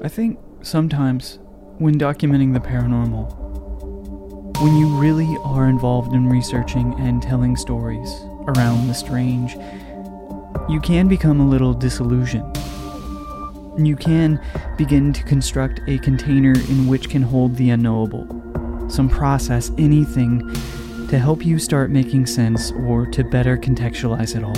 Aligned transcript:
I 0.00 0.06
think 0.06 0.38
sometimes 0.62 1.40
when 1.78 1.98
documenting 1.98 2.54
the 2.54 2.60
paranormal, 2.60 3.34
when 4.62 4.76
you 4.76 4.86
really 4.96 5.36
are 5.42 5.68
involved 5.68 6.12
in 6.12 6.28
researching 6.28 6.94
and 7.00 7.20
telling 7.20 7.56
stories 7.56 8.08
around 8.46 8.86
the 8.86 8.94
strange, 8.94 9.56
you 10.68 10.80
can 10.80 11.08
become 11.08 11.40
a 11.40 11.48
little 11.48 11.74
disillusioned. 11.74 12.56
You 13.76 13.96
can 13.96 14.40
begin 14.76 15.12
to 15.14 15.22
construct 15.24 15.80
a 15.88 15.98
container 15.98 16.52
in 16.52 16.86
which 16.86 17.10
can 17.10 17.22
hold 17.22 17.56
the 17.56 17.70
unknowable, 17.70 18.88
some 18.88 19.08
process, 19.08 19.72
anything 19.78 20.48
to 21.08 21.18
help 21.18 21.44
you 21.44 21.58
start 21.58 21.90
making 21.90 22.26
sense 22.26 22.70
or 22.70 23.04
to 23.06 23.24
better 23.24 23.56
contextualize 23.56 24.36
it 24.36 24.44
all. 24.44 24.56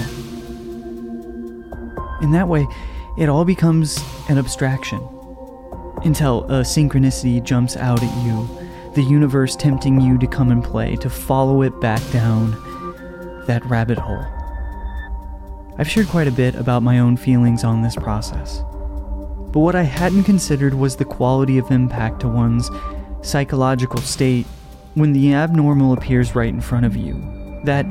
In 2.22 2.30
that 2.32 2.46
way, 2.46 2.66
it 3.18 3.30
all 3.30 3.46
becomes 3.46 3.98
an 4.28 4.36
abstraction 4.36 5.00
until 6.04 6.44
a 6.44 6.62
synchronicity 6.62 7.42
jumps 7.42 7.76
out 7.76 8.02
at 8.02 8.24
you, 8.24 8.48
the 8.94 9.02
universe 9.02 9.54
tempting 9.56 10.00
you 10.00 10.18
to 10.18 10.26
come 10.26 10.50
and 10.50 10.64
play, 10.64 10.96
to 10.96 11.10
follow 11.10 11.62
it 11.62 11.78
back 11.80 12.02
down 12.10 12.52
that 13.46 13.64
rabbit 13.66 13.98
hole. 13.98 14.24
I've 15.78 15.88
shared 15.88 16.08
quite 16.08 16.28
a 16.28 16.32
bit 16.32 16.54
about 16.54 16.82
my 16.82 16.98
own 16.98 17.16
feelings 17.16 17.64
on 17.64 17.82
this 17.82 17.96
process, 17.96 18.58
but 19.52 19.60
what 19.60 19.74
I 19.74 19.82
hadn't 19.82 20.24
considered 20.24 20.74
was 20.74 20.96
the 20.96 21.04
quality 21.04 21.58
of 21.58 21.70
impact 21.70 22.20
to 22.20 22.28
one's 22.28 22.70
psychological 23.22 24.00
state 24.00 24.46
when 24.94 25.12
the 25.12 25.34
abnormal 25.34 25.92
appears 25.92 26.34
right 26.34 26.48
in 26.48 26.60
front 26.60 26.86
of 26.86 26.96
you. 26.96 27.60
That 27.64 27.86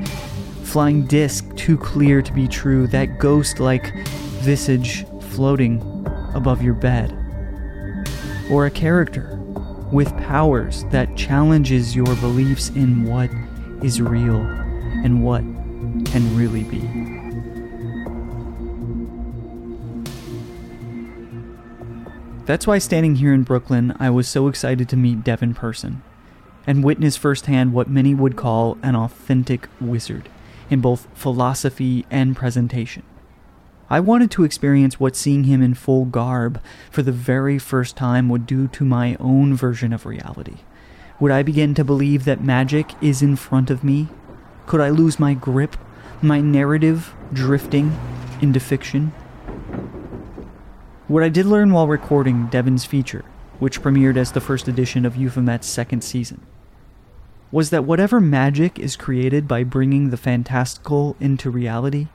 flying 0.63 1.05
disc 1.05 1.55
too 1.55 1.77
clear 1.77 2.21
to 2.21 2.33
be 2.33 2.47
true, 2.47 2.87
that 2.87 3.19
ghost 3.19 3.59
like 3.59 3.93
visage 4.41 5.05
floating 5.31 5.81
above 6.33 6.61
your 6.61 6.73
bed 6.73 7.15
or 8.49 8.65
a 8.65 8.71
character 8.71 9.37
with 9.91 10.15
powers 10.17 10.85
that 10.91 11.15
challenges 11.15 11.95
your 11.95 12.15
beliefs 12.17 12.69
in 12.69 13.03
what 13.03 13.29
is 13.83 14.01
real 14.01 14.37
and 15.03 15.23
what 15.23 15.41
can 16.05 16.35
really 16.35 16.63
be. 16.63 16.79
That's 22.45 22.65
why 22.65 22.79
standing 22.79 23.15
here 23.17 23.33
in 23.33 23.43
Brooklyn, 23.43 23.95
I 23.99 24.09
was 24.09 24.27
so 24.27 24.47
excited 24.47 24.89
to 24.89 24.97
meet 24.97 25.23
Devin 25.23 25.53
Person 25.53 26.01
and 26.65 26.83
witness 26.83 27.15
firsthand 27.15 27.73
what 27.73 27.89
many 27.89 28.15
would 28.15 28.35
call 28.35 28.77
an 28.81 28.95
authentic 28.95 29.67
wizard 29.79 30.29
in 30.69 30.81
both 30.81 31.07
philosophy 31.13 32.05
and 32.09 32.35
presentation. 32.35 33.03
I 33.91 33.99
wanted 33.99 34.29
to 34.31 34.43
experience 34.43 34.99
what 34.99 35.15
seeing 35.15 35.45
him 35.45 35.63
in 35.63 35.73
full 35.73 36.05
garb 36.05 36.61
for 36.91 37.01
the 37.01 37.11
very 37.11 37.57
first 37.57 37.95
time 37.95 38.29
would 38.29 38.45
do 38.45 38.67
to 38.67 38.85
my 38.85 39.17
own 39.19 39.55
version 39.55 39.93
of 39.93 40.05
reality. 40.05 40.57
Would 41.19 41.31
I 41.31 41.41
begin 41.41 41.73
to 41.73 41.83
believe 41.83 42.23
that 42.25 42.43
magic 42.43 42.91
is 43.01 43.23
in 43.23 43.35
front 43.35 43.71
of 43.71 43.83
me? 43.83 44.07
Could 44.67 44.79
I 44.79 44.89
lose 44.89 45.19
my 45.19 45.33
grip, 45.33 45.75
my 46.21 46.39
narrative 46.39 47.15
drifting 47.33 47.97
into 48.41 48.59
fiction? 48.59 49.07
What 51.07 51.23
I 51.23 51.29
did 51.29 51.47
learn 51.47 51.71
while 51.71 51.87
recording 51.87 52.45
Devin's 52.45 52.85
feature, 52.85 53.25
which 53.57 53.81
premiered 53.81 54.17
as 54.17 54.33
the 54.33 54.41
first 54.41 54.67
edition 54.67 55.03
of 55.03 55.15
Euphomet's 55.15 55.65
second 55.65 56.03
season, 56.03 56.45
was 57.51 57.71
that 57.71 57.85
whatever 57.85 58.21
magic 58.21 58.77
is 58.77 58.95
created 58.95 59.47
by 59.47 59.63
bringing 59.63 60.11
the 60.11 60.17
fantastical 60.17 61.15
into 61.19 61.49
reality 61.49 62.07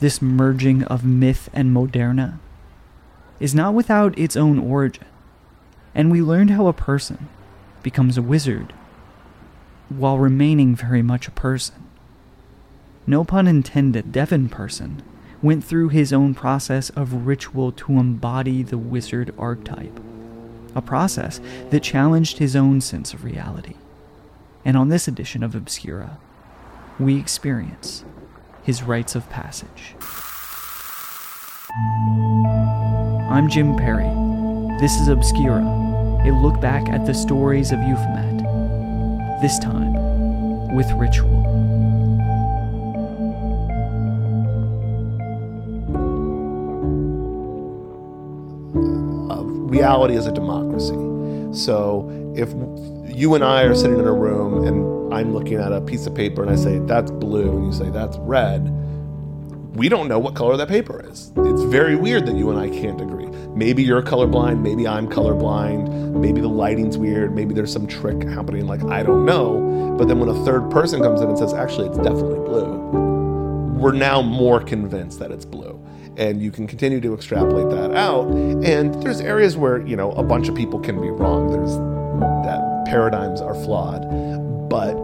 this 0.00 0.20
merging 0.20 0.82
of 0.84 1.04
myth 1.04 1.48
and 1.52 1.74
moderna, 1.74 2.38
is 3.38 3.54
not 3.54 3.74
without 3.74 4.18
its 4.18 4.36
own 4.36 4.58
origin. 4.58 5.06
And 5.94 6.10
we 6.10 6.22
learned 6.22 6.50
how 6.50 6.66
a 6.66 6.72
person 6.72 7.28
becomes 7.82 8.18
a 8.18 8.22
wizard 8.22 8.72
while 9.88 10.18
remaining 10.18 10.74
very 10.74 11.02
much 11.02 11.26
a 11.26 11.32
person. 11.32 11.74
No 13.06 13.24
pun 13.24 13.48
intended, 13.48 14.12
Devin 14.12 14.48
Person 14.48 15.02
went 15.42 15.64
through 15.64 15.88
his 15.88 16.12
own 16.12 16.34
process 16.34 16.90
of 16.90 17.26
ritual 17.26 17.72
to 17.72 17.98
embody 17.98 18.62
the 18.62 18.78
wizard 18.78 19.34
archetype, 19.38 19.98
a 20.74 20.82
process 20.82 21.40
that 21.70 21.82
challenged 21.82 22.38
his 22.38 22.54
own 22.54 22.80
sense 22.80 23.12
of 23.14 23.24
reality. 23.24 23.74
And 24.64 24.76
on 24.76 24.90
this 24.90 25.08
edition 25.08 25.42
of 25.42 25.54
Obscura, 25.54 26.18
we 26.98 27.18
experience 27.18 28.04
his 28.62 28.82
rites 28.82 29.14
of 29.14 29.28
passage. 29.30 29.94
I'm 33.30 33.48
Jim 33.48 33.76
Perry. 33.76 34.10
This 34.80 34.96
is 34.96 35.08
Obscura, 35.08 35.62
a 35.62 36.30
look 36.42 36.60
back 36.60 36.88
at 36.88 37.06
the 37.06 37.14
stories 37.14 37.72
of 37.72 37.78
Euphomet, 37.80 38.42
this 39.40 39.58
time 39.58 39.94
with 40.74 40.90
ritual. 40.92 41.40
Uh, 49.30 49.42
reality 49.42 50.16
is 50.16 50.26
a 50.26 50.32
democracy. 50.32 50.94
So 51.52 52.10
if 52.36 52.50
you 53.16 53.34
and 53.34 53.44
I 53.44 53.62
are 53.62 53.74
sitting 53.74 53.98
in 53.98 54.06
a 54.06 54.12
room 54.12 54.66
and 54.66 54.89
I'm 55.12 55.32
looking 55.32 55.54
at 55.54 55.72
a 55.72 55.80
piece 55.80 56.06
of 56.06 56.14
paper 56.14 56.42
and 56.42 56.50
I 56.50 56.56
say, 56.56 56.78
that's 56.80 57.10
blue, 57.10 57.56
and 57.56 57.66
you 57.66 57.72
say, 57.72 57.90
that's 57.90 58.16
red, 58.18 58.68
we 59.74 59.88
don't 59.88 60.08
know 60.08 60.18
what 60.18 60.34
color 60.34 60.56
that 60.56 60.68
paper 60.68 61.04
is. 61.08 61.32
It's 61.36 61.62
very 61.64 61.96
weird 61.96 62.26
that 62.26 62.36
you 62.36 62.50
and 62.50 62.58
I 62.58 62.68
can't 62.68 63.00
agree. 63.00 63.26
Maybe 63.54 63.82
you're 63.82 64.02
colorblind, 64.02 64.60
maybe 64.60 64.86
I'm 64.86 65.08
colorblind, 65.08 66.14
maybe 66.14 66.40
the 66.40 66.48
lighting's 66.48 66.98
weird, 66.98 67.34
maybe 67.34 67.54
there's 67.54 67.72
some 67.72 67.86
trick 67.86 68.22
happening, 68.24 68.66
like 68.66 68.82
I 68.84 69.02
don't 69.02 69.24
know. 69.24 69.96
But 69.98 70.08
then 70.08 70.18
when 70.18 70.28
a 70.28 70.44
third 70.44 70.70
person 70.70 71.02
comes 71.02 71.20
in 71.20 71.28
and 71.28 71.38
says, 71.38 71.54
actually, 71.54 71.88
it's 71.88 71.98
definitely 71.98 72.38
blue, 72.38 72.78
we're 73.78 73.92
now 73.92 74.22
more 74.22 74.60
convinced 74.60 75.18
that 75.20 75.30
it's 75.30 75.44
blue. 75.44 75.80
And 76.16 76.42
you 76.42 76.50
can 76.50 76.66
continue 76.66 77.00
to 77.00 77.14
extrapolate 77.14 77.70
that 77.70 77.96
out. 77.96 78.26
And 78.28 78.94
there's 79.02 79.20
areas 79.20 79.56
where, 79.56 79.80
you 79.86 79.96
know, 79.96 80.12
a 80.12 80.22
bunch 80.22 80.48
of 80.48 80.54
people 80.54 80.78
can 80.78 81.00
be 81.00 81.08
wrong. 81.08 81.50
There's 81.50 81.76
that 82.44 82.84
paradigms 82.86 83.40
are 83.40 83.54
flawed. 83.54 84.02
But 84.70 84.94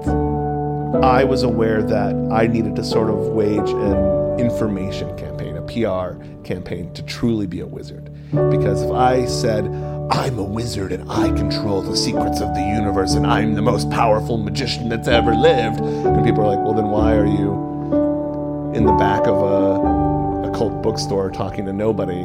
I 1.03 1.25
was 1.25 1.43
aware 1.43 1.83
that 1.83 2.15
I 2.33 2.47
needed 2.47 2.77
to 2.77 2.85
sort 2.85 3.11
of 3.11 3.17
wage 3.17 3.69
an 3.69 4.39
information 4.39 5.15
campaign, 5.19 5.57
a 5.57 5.63
PR 5.63 6.23
campaign 6.45 6.93
to 6.95 7.03
truly 7.03 7.49
be 7.49 7.61
a 7.61 7.67
wizard. 7.67 8.09
Because 8.31 8.83
if 8.83 8.93
I 8.93 9.25
said, 9.25 9.67
I'm 10.11 10.39
a 10.39 10.45
wizard 10.45 10.93
and 10.93 11.11
I 11.11 11.33
control 11.33 11.83
the 11.83 11.97
secrets 11.97 12.41
of 12.41 12.55
the 12.55 12.61
universe 12.61 13.15
and 13.15 13.27
I'm 13.27 13.55
the 13.55 13.63
most 13.63 13.91
powerful 13.91 14.39
magician 14.39 14.89
that's 14.89 15.09
ever 15.09 15.35
lived, 15.35 15.81
and 15.81 16.25
people 16.25 16.43
are 16.43 16.55
like, 16.55 16.65
well, 16.65 16.75
then 16.75 16.87
why 16.87 17.17
are 17.17 17.27
you 17.27 18.73
in 18.73 18.85
the 18.85 18.93
back 18.93 19.27
of 19.27 19.35
a, 19.37 20.49
a 20.49 20.53
cult 20.57 20.81
bookstore 20.81 21.31
talking 21.31 21.67
to 21.67 21.73
nobody? 21.73 22.23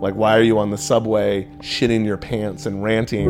Like, 0.00 0.14
why 0.14 0.38
are 0.38 0.42
you 0.42 0.58
on 0.58 0.70
the 0.70 0.78
subway 0.78 1.44
shitting 1.58 2.06
your 2.06 2.16
pants 2.16 2.64
and 2.64 2.82
ranting? 2.82 3.28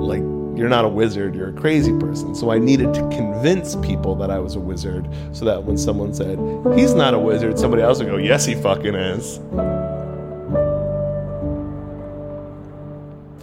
Like, 0.00 0.22
you're 0.54 0.68
not 0.68 0.84
a 0.84 0.88
wizard, 0.88 1.34
you're 1.34 1.48
a 1.48 1.52
crazy 1.52 1.92
person. 1.98 2.34
So 2.34 2.50
I 2.50 2.58
needed 2.58 2.92
to 2.94 3.00
convince 3.08 3.76
people 3.76 4.14
that 4.16 4.30
I 4.30 4.38
was 4.38 4.54
a 4.54 4.60
wizard 4.60 5.08
so 5.32 5.44
that 5.46 5.64
when 5.64 5.78
someone 5.78 6.12
said, 6.12 6.38
he's 6.76 6.94
not 6.94 7.14
a 7.14 7.18
wizard, 7.18 7.58
somebody 7.58 7.82
else 7.82 7.98
would 7.98 8.08
go, 8.08 8.16
yes, 8.18 8.44
he 8.44 8.54
fucking 8.54 8.94
is. 8.94 9.40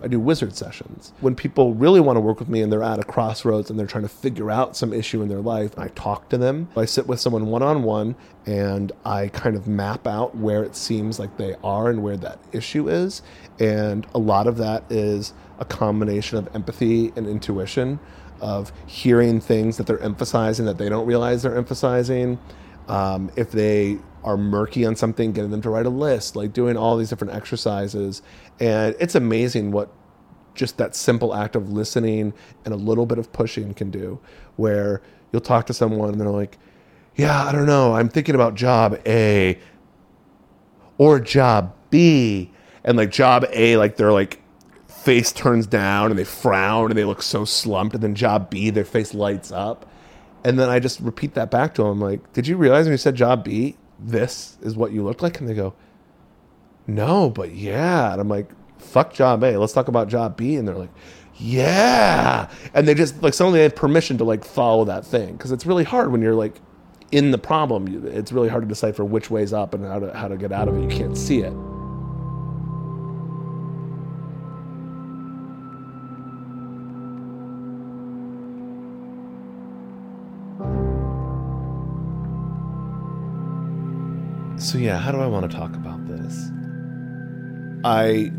I 0.02 0.08
do 0.08 0.20
wizard 0.20 0.56
sessions. 0.56 1.14
When 1.20 1.36
people 1.36 1.74
really 1.74 2.00
want 2.00 2.18
to 2.18 2.22
work 2.22 2.40
with 2.40 2.48
me 2.48 2.62
and 2.62 2.72
they're 2.72 2.84
at 2.84 3.00
a 3.00 3.04
crossroads 3.04 3.70
and 3.70 3.78
they're 3.78 3.88
trying 3.88 4.04
to 4.04 4.10
figure 4.10 4.50
out 4.50 4.78
some 4.78 4.94
issue 4.94 5.22
in 5.22 5.30
their 5.30 5.42
life, 5.42 5.78
I 5.78 5.90
talk 5.90 6.30
to 6.30 6.38
them. 6.38 6.70
I 6.78 6.86
sit 6.86 7.08
with 7.08 7.20
someone 7.20 7.48
one 7.48 7.64
on 7.64 7.84
one 7.84 8.16
and 8.46 8.92
I 9.04 9.28
kind 9.30 9.56
of 9.56 9.68
map 9.68 10.08
out 10.08 10.36
where 10.36 10.64
it 10.64 10.76
seems 10.76 11.20
like 11.20 11.38
they 11.38 11.56
are 11.64 11.90
and 11.90 12.02
where 12.02 12.18
that 12.18 12.40
issue 12.52 12.88
is. 12.88 13.22
And 13.60 14.08
a 14.16 14.20
lot 14.20 14.48
of 14.48 14.58
that 14.58 14.84
is 14.90 15.34
a 15.60 15.66
combination 15.66 16.38
of 16.38 16.54
empathy 16.56 17.14
and 17.16 17.28
intuition, 17.28 18.00
of 18.42 18.72
hearing 18.88 19.40
things 19.40 19.78
that 19.78 19.86
they're 19.86 20.00
emphasizing 20.00 20.66
that 20.66 20.78
they 20.78 20.90
don't 20.90 21.06
realize 21.06 21.44
they're 21.44 21.58
emphasizing. 21.58 22.40
Um, 22.88 23.30
if 23.36 23.52
they 23.52 24.00
are 24.24 24.38
murky 24.38 24.86
on 24.86 24.96
something, 24.96 25.32
getting 25.32 25.52
them 25.52 25.62
to 25.62 25.70
write 25.70 25.86
a 25.86 25.92
list, 25.92 26.36
like 26.36 26.54
doing 26.54 26.76
all 26.76 26.98
these 26.98 27.10
different 27.10 27.34
exercises. 27.34 28.22
And 28.60 28.96
it's 29.00 29.16
amazing 29.16 29.72
what 29.72 29.92
just 30.56 30.78
that 30.78 30.96
simple 30.96 31.36
act 31.36 31.56
of 31.56 31.70
listening 31.72 32.34
and 32.66 32.74
a 32.74 32.78
little 32.78 33.06
bit 33.06 33.18
of 33.18 33.32
pushing 33.32 33.74
can 33.74 33.92
do, 33.92 34.20
where 34.56 35.02
you'll 35.32 35.42
talk 35.42 35.66
to 35.68 35.74
someone 35.74 36.10
and 36.10 36.20
they're 36.20 36.30
like, 36.30 36.58
Yeah, 37.16 37.46
I 37.46 37.52
don't 37.52 37.66
know, 37.66 37.94
I'm 37.94 38.10
thinking 38.10 38.36
about 38.36 38.56
job 38.56 39.00
A 39.06 39.60
or 40.98 41.20
job 41.20 41.76
B. 41.90 42.52
And 42.84 42.98
like 42.98 43.12
job 43.12 43.46
A, 43.52 43.78
like 43.78 43.98
they're 43.98 44.12
like, 44.12 44.39
face 45.10 45.32
turns 45.32 45.66
down 45.66 46.12
and 46.12 46.20
they 46.20 46.24
frown 46.24 46.92
and 46.92 46.98
they 46.98 47.04
look 47.04 47.24
so 47.24 47.44
slumped. 47.44 47.96
And 47.96 48.04
then 48.04 48.14
job 48.14 48.52
B, 48.52 48.70
their 48.70 48.86
face 48.86 49.16
lights 49.16 49.52
up. 49.52 49.90
And 50.44 50.60
then 50.60 50.70
I 50.70 50.80
just 50.80 51.00
repeat 51.00 51.34
that 51.34 51.50
back 51.50 51.74
to 51.76 51.84
them 51.84 52.00
like, 52.00 52.32
Did 52.34 52.48
you 52.48 52.58
realize 52.58 52.86
when 52.86 52.92
you 52.92 52.98
said 52.98 53.16
job 53.16 53.44
B, 53.44 53.76
this 53.98 54.58
is 54.62 54.78
what 54.78 54.92
you 54.92 55.04
look 55.04 55.24
like? 55.24 55.40
And 55.40 55.50
they 55.50 55.56
go, 55.56 55.74
No, 56.86 57.32
but 57.32 57.54
yeah. 57.54 58.12
And 58.12 58.22
I'm 58.22 58.30
like, 58.30 58.52
fuck 58.78 59.12
job 59.12 59.44
A. 59.44 59.58
Let's 59.58 59.74
talk 59.74 59.88
about 59.88 60.10
job 60.10 60.38
B. 60.38 60.56
And 60.56 60.68
they're 60.68 60.76
like, 60.76 60.92
yeah. 61.36 62.50
And 62.74 62.88
they 62.88 62.94
just 62.94 63.22
like 63.24 63.34
suddenly 63.34 63.60
they 63.60 63.64
have 63.64 63.76
permission 63.76 64.18
to 64.20 64.24
like 64.24 64.46
follow 64.46 64.86
that 64.86 65.06
thing 65.06 65.34
because 65.34 65.52
it's 65.52 65.66
really 65.66 65.86
hard 65.86 66.12
when 66.12 66.22
you're 66.22 66.36
like 66.36 66.62
in 67.12 67.32
the 67.32 67.38
problem. 67.40 68.06
It's 68.08 68.32
really 68.32 68.50
hard 68.50 68.64
to 68.64 68.68
decipher 68.68 69.04
which 69.04 69.32
way's 69.32 69.54
up 69.54 69.74
and 69.74 69.86
how 69.86 70.00
to 70.00 70.16
how 70.16 70.28
to 70.28 70.38
get 70.38 70.52
out 70.52 70.68
of 70.68 70.78
it. 70.78 70.82
You 70.82 70.90
can't 70.90 71.18
see 71.18 71.40
it. 71.40 71.54
So 84.70 84.78
yeah, 84.78 85.00
how 85.00 85.12
do 85.12 85.20
I 85.20 85.26
want 85.26 85.50
to 85.50 85.58
talk 85.58 85.76
about 85.76 86.08
this? 86.08 86.52
I 87.84 88.32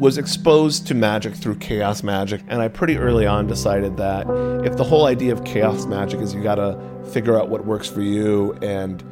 was 0.00 0.18
exposed 0.18 0.88
to 0.88 0.94
magic 0.94 1.36
through 1.36 1.58
chaos 1.58 2.02
magic, 2.02 2.42
and 2.48 2.60
I 2.60 2.66
pretty 2.66 2.98
early 2.98 3.24
on 3.24 3.46
decided 3.46 3.96
that 3.96 4.26
if 4.64 4.76
the 4.76 4.82
whole 4.82 5.06
idea 5.06 5.32
of 5.32 5.44
chaos 5.44 5.86
magic 5.86 6.18
is 6.18 6.34
you 6.34 6.42
gotta 6.42 6.76
figure 7.12 7.40
out 7.40 7.50
what 7.50 7.66
works 7.66 7.88
for 7.88 8.00
you 8.00 8.52
and 8.62 9.04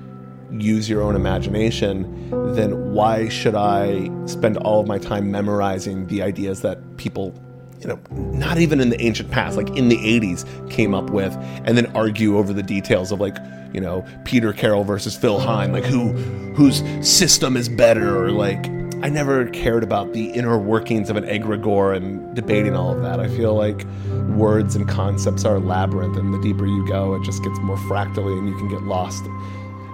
use 0.50 0.90
your 0.90 1.00
own 1.00 1.14
imagination, 1.14 2.28
then 2.56 2.92
why 2.92 3.28
should 3.28 3.54
I 3.54 4.10
spend 4.26 4.56
all 4.56 4.80
of 4.80 4.88
my 4.88 4.98
time 4.98 5.30
memorizing 5.30 6.08
the 6.08 6.22
ideas 6.22 6.62
that 6.62 6.96
people, 6.96 7.40
you 7.80 7.86
know, 7.86 7.98
not 8.10 8.58
even 8.58 8.80
in 8.80 8.90
the 8.90 9.00
ancient 9.00 9.30
past, 9.30 9.56
like 9.56 9.68
in 9.76 9.88
the 9.88 9.96
80s, 9.96 10.70
came 10.70 10.94
up 10.94 11.10
with, 11.10 11.34
and 11.64 11.76
then 11.76 11.86
argue 11.94 12.36
over 12.36 12.52
the 12.52 12.62
details 12.62 13.12
of 13.12 13.20
like, 13.20 13.36
you 13.72 13.80
know, 13.80 14.04
Peter 14.24 14.52
Carroll 14.52 14.84
versus 14.84 15.16
Phil 15.16 15.38
Hine, 15.38 15.72
like 15.72 15.84
who 15.84 16.12
whose 16.54 16.82
system 17.06 17.56
is 17.56 17.68
better, 17.68 18.24
or 18.24 18.32
like 18.32 18.66
I 19.02 19.08
never 19.08 19.46
cared 19.50 19.84
about 19.84 20.12
the 20.12 20.30
inner 20.30 20.58
workings 20.58 21.08
of 21.08 21.16
an 21.16 21.24
egregore 21.24 21.94
and 21.96 22.34
debating 22.34 22.74
all 22.74 22.92
of 22.92 23.02
that. 23.02 23.20
I 23.20 23.28
feel 23.28 23.54
like 23.54 23.84
words 24.30 24.74
and 24.74 24.88
concepts 24.88 25.44
are 25.44 25.56
a 25.56 25.60
labyrinth, 25.60 26.16
and 26.16 26.34
the 26.34 26.40
deeper 26.40 26.66
you 26.66 26.86
go, 26.88 27.14
it 27.14 27.22
just 27.22 27.44
gets 27.44 27.58
more 27.60 27.78
fractally, 27.86 28.36
and 28.36 28.48
you 28.48 28.56
can 28.56 28.68
get 28.68 28.82
lost. 28.82 29.24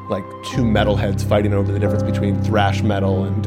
Like 0.08 0.24
two 0.44 0.62
metalheads 0.62 1.26
fighting 1.26 1.52
over 1.52 1.72
the 1.72 1.78
difference 1.78 2.02
between 2.02 2.42
thrash 2.42 2.82
metal 2.82 3.24
and 3.24 3.44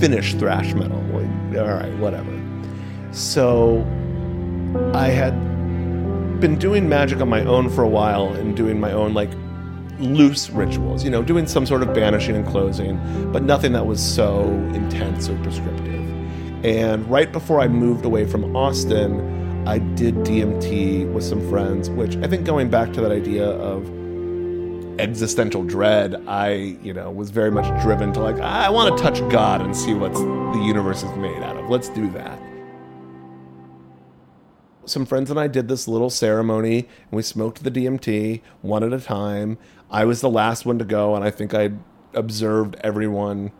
Finnish 0.00 0.34
thrash 0.34 0.74
metal. 0.74 1.00
Like, 1.12 1.58
all 1.58 1.74
right, 1.74 1.92
whatever. 1.98 2.43
So 3.14 3.78
I 4.92 5.06
had 5.06 5.30
been 6.40 6.58
doing 6.58 6.88
magic 6.88 7.20
on 7.20 7.28
my 7.28 7.44
own 7.44 7.70
for 7.70 7.84
a 7.84 7.88
while 7.88 8.32
and 8.32 8.56
doing 8.56 8.80
my 8.80 8.90
own 8.90 9.14
like 9.14 9.30
loose 10.00 10.50
rituals, 10.50 11.04
you 11.04 11.10
know, 11.10 11.22
doing 11.22 11.46
some 11.46 11.64
sort 11.64 11.82
of 11.82 11.94
banishing 11.94 12.34
and 12.34 12.44
closing, 12.44 12.98
but 13.30 13.44
nothing 13.44 13.72
that 13.72 13.86
was 13.86 14.02
so 14.02 14.42
intense 14.74 15.28
or 15.28 15.38
prescriptive. 15.44 15.94
And 16.64 17.08
right 17.08 17.30
before 17.30 17.60
I 17.60 17.68
moved 17.68 18.04
away 18.04 18.26
from 18.26 18.56
Austin, 18.56 19.68
I 19.68 19.78
did 19.78 20.16
DMT 20.16 21.12
with 21.12 21.22
some 21.22 21.48
friends, 21.48 21.88
which 21.90 22.16
I 22.16 22.26
think 22.26 22.44
going 22.44 22.68
back 22.68 22.92
to 22.94 23.00
that 23.00 23.12
idea 23.12 23.46
of 23.46 23.88
existential 24.98 25.62
dread, 25.62 26.16
I, 26.26 26.76
you 26.82 26.92
know, 26.92 27.12
was 27.12 27.30
very 27.30 27.52
much 27.52 27.66
driven 27.80 28.12
to 28.14 28.20
like, 28.20 28.40
I 28.40 28.70
want 28.70 28.96
to 28.96 29.02
touch 29.02 29.20
God 29.30 29.60
and 29.60 29.76
see 29.76 29.94
what 29.94 30.12
the 30.14 30.62
universe 30.64 31.04
is 31.04 31.16
made 31.16 31.44
out 31.44 31.56
of. 31.56 31.70
Let's 31.70 31.88
do 31.90 32.10
that 32.10 32.40
some 34.86 35.06
friends 35.06 35.30
and 35.30 35.38
I 35.38 35.46
did 35.46 35.68
this 35.68 35.88
little 35.88 36.10
ceremony 36.10 36.78
and 36.78 37.12
we 37.12 37.22
smoked 37.22 37.64
the 37.64 37.70
DMT 37.70 38.42
one 38.62 38.82
at 38.82 38.92
a 38.92 39.00
time. 39.00 39.58
I 39.90 40.04
was 40.04 40.20
the 40.20 40.30
last 40.30 40.66
one 40.66 40.78
to 40.78 40.84
go, 40.84 41.14
and 41.14 41.24
I 41.24 41.30
think 41.30 41.54
I 41.54 41.70
observed 42.14 42.76
everyone 42.82 43.52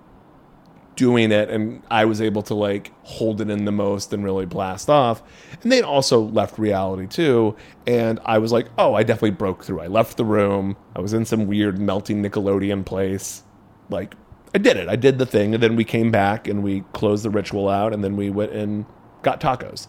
doing 0.97 1.33
it, 1.33 1.51
and 1.51 1.83
I 1.91 2.05
was 2.05 2.21
able 2.21 2.43
to 2.43 2.55
like 2.55 2.93
hold 3.05 3.41
it 3.41 3.51
in 3.51 3.65
the 3.65 3.73
most 3.73 4.13
and 4.13 4.25
really 4.25 4.47
blast 4.47 4.89
off. 4.89 5.23
And 5.63 5.71
they 5.71 5.83
also 5.83 6.21
left 6.21 6.59
reality 6.59 7.07
too, 7.07 7.57
and 7.87 8.21
I 8.25 8.39
was 8.39 8.53
like, 8.53 8.67
oh, 8.79 8.95
I 8.95 9.03
definitely 9.03 9.33
broke 9.33 9.65
through. 9.65 9.81
I 9.81 9.87
left 9.87 10.17
the 10.17 10.25
room. 10.25 10.77
I 10.97 11.01
was 11.01 11.13
in 11.13 11.25
some 11.25 11.47
weird 11.47 11.79
melting 11.79 12.23
Nickelodeon 12.23 12.85
place. 12.85 13.43
Like, 13.91 14.15
I 14.55 14.59
did 14.59 14.77
it. 14.77 14.89
I 14.89 14.97
did 14.97 15.19
the 15.19 15.27
thing, 15.27 15.55
and 15.55 15.63
then 15.63 15.77
we 15.77 15.85
came 15.85 16.11
back 16.11 16.49
and 16.49 16.63
we 16.63 16.83
closed 16.93 17.25
the 17.25 17.31
ritual 17.31 17.69
out, 17.69 17.93
and 17.93 18.03
then 18.03 18.17
we 18.17 18.31
went 18.31 18.53
and 18.53 18.87
got 19.23 19.41
tacos. 19.41 19.89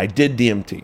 I 0.00 0.06
did 0.06 0.38
DMT. 0.38 0.82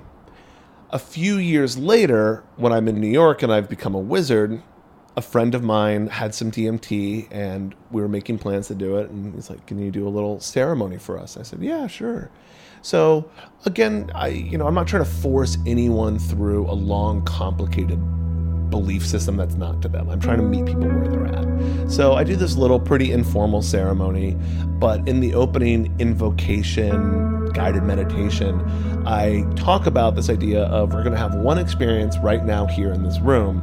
A 0.90 0.98
few 0.98 1.38
years 1.38 1.78
later, 1.78 2.44
when 2.56 2.70
I'm 2.70 2.86
in 2.86 3.00
New 3.00 3.08
York 3.08 3.42
and 3.42 3.50
I've 3.50 3.66
become 3.66 3.94
a 3.94 3.98
wizard, 3.98 4.60
a 5.16 5.22
friend 5.22 5.54
of 5.54 5.62
mine 5.62 6.08
had 6.08 6.34
some 6.34 6.50
DMT 6.50 7.28
and 7.30 7.74
we 7.90 8.02
were 8.02 8.08
making 8.08 8.40
plans 8.40 8.68
to 8.68 8.74
do 8.74 8.98
it. 8.98 9.08
And 9.08 9.34
he's 9.34 9.48
like, 9.48 9.64
Can 9.64 9.78
you 9.78 9.90
do 9.90 10.06
a 10.06 10.10
little 10.10 10.38
ceremony 10.40 10.98
for 10.98 11.18
us? 11.18 11.38
I 11.38 11.44
said, 11.44 11.62
Yeah, 11.62 11.86
sure. 11.86 12.30
So 12.82 13.30
again, 13.64 14.10
I 14.14 14.28
you 14.28 14.58
know, 14.58 14.66
I'm 14.66 14.74
not 14.74 14.86
trying 14.86 15.04
to 15.04 15.10
force 15.10 15.56
anyone 15.64 16.18
through 16.18 16.66
a 16.66 16.76
long, 16.76 17.24
complicated 17.24 17.98
belief 18.70 19.06
system 19.06 19.36
that's 19.36 19.54
not 19.54 19.82
to 19.82 19.88
them. 19.88 20.08
I'm 20.08 20.20
trying 20.20 20.38
to 20.38 20.44
meet 20.44 20.66
people 20.66 20.88
where 20.88 21.08
they're 21.08 21.26
at. 21.26 21.90
So 21.90 22.14
I 22.14 22.24
do 22.24 22.36
this 22.36 22.56
little 22.56 22.80
pretty 22.80 23.12
informal 23.12 23.62
ceremony, 23.62 24.36
but 24.78 25.06
in 25.08 25.20
the 25.20 25.34
opening 25.34 25.94
invocation, 25.98 27.46
guided 27.52 27.84
meditation, 27.84 28.60
I 29.06 29.44
talk 29.56 29.86
about 29.86 30.16
this 30.16 30.28
idea 30.28 30.64
of 30.64 30.92
we're 30.92 31.02
going 31.02 31.14
to 31.14 31.18
have 31.18 31.34
one 31.36 31.58
experience 31.58 32.18
right 32.18 32.44
now 32.44 32.66
here 32.66 32.92
in 32.92 33.02
this 33.02 33.18
room, 33.20 33.62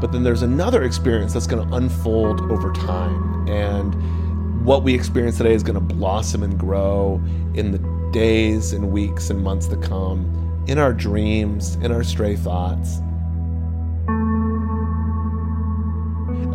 but 0.00 0.12
then 0.12 0.22
there's 0.22 0.42
another 0.42 0.82
experience 0.82 1.32
that's 1.32 1.46
going 1.46 1.68
to 1.68 1.74
unfold 1.74 2.40
over 2.50 2.72
time. 2.72 3.48
And 3.48 4.64
what 4.64 4.82
we 4.82 4.94
experience 4.94 5.36
today 5.36 5.54
is 5.54 5.62
going 5.62 5.74
to 5.74 5.80
blossom 5.80 6.42
and 6.42 6.58
grow 6.58 7.22
in 7.54 7.70
the 7.70 7.78
days 8.12 8.72
and 8.72 8.90
weeks 8.90 9.30
and 9.30 9.42
months 9.42 9.66
to 9.68 9.76
come, 9.76 10.64
in 10.66 10.78
our 10.78 10.92
dreams, 10.92 11.76
in 11.76 11.92
our 11.92 12.02
stray 12.02 12.34
thoughts. 12.34 13.00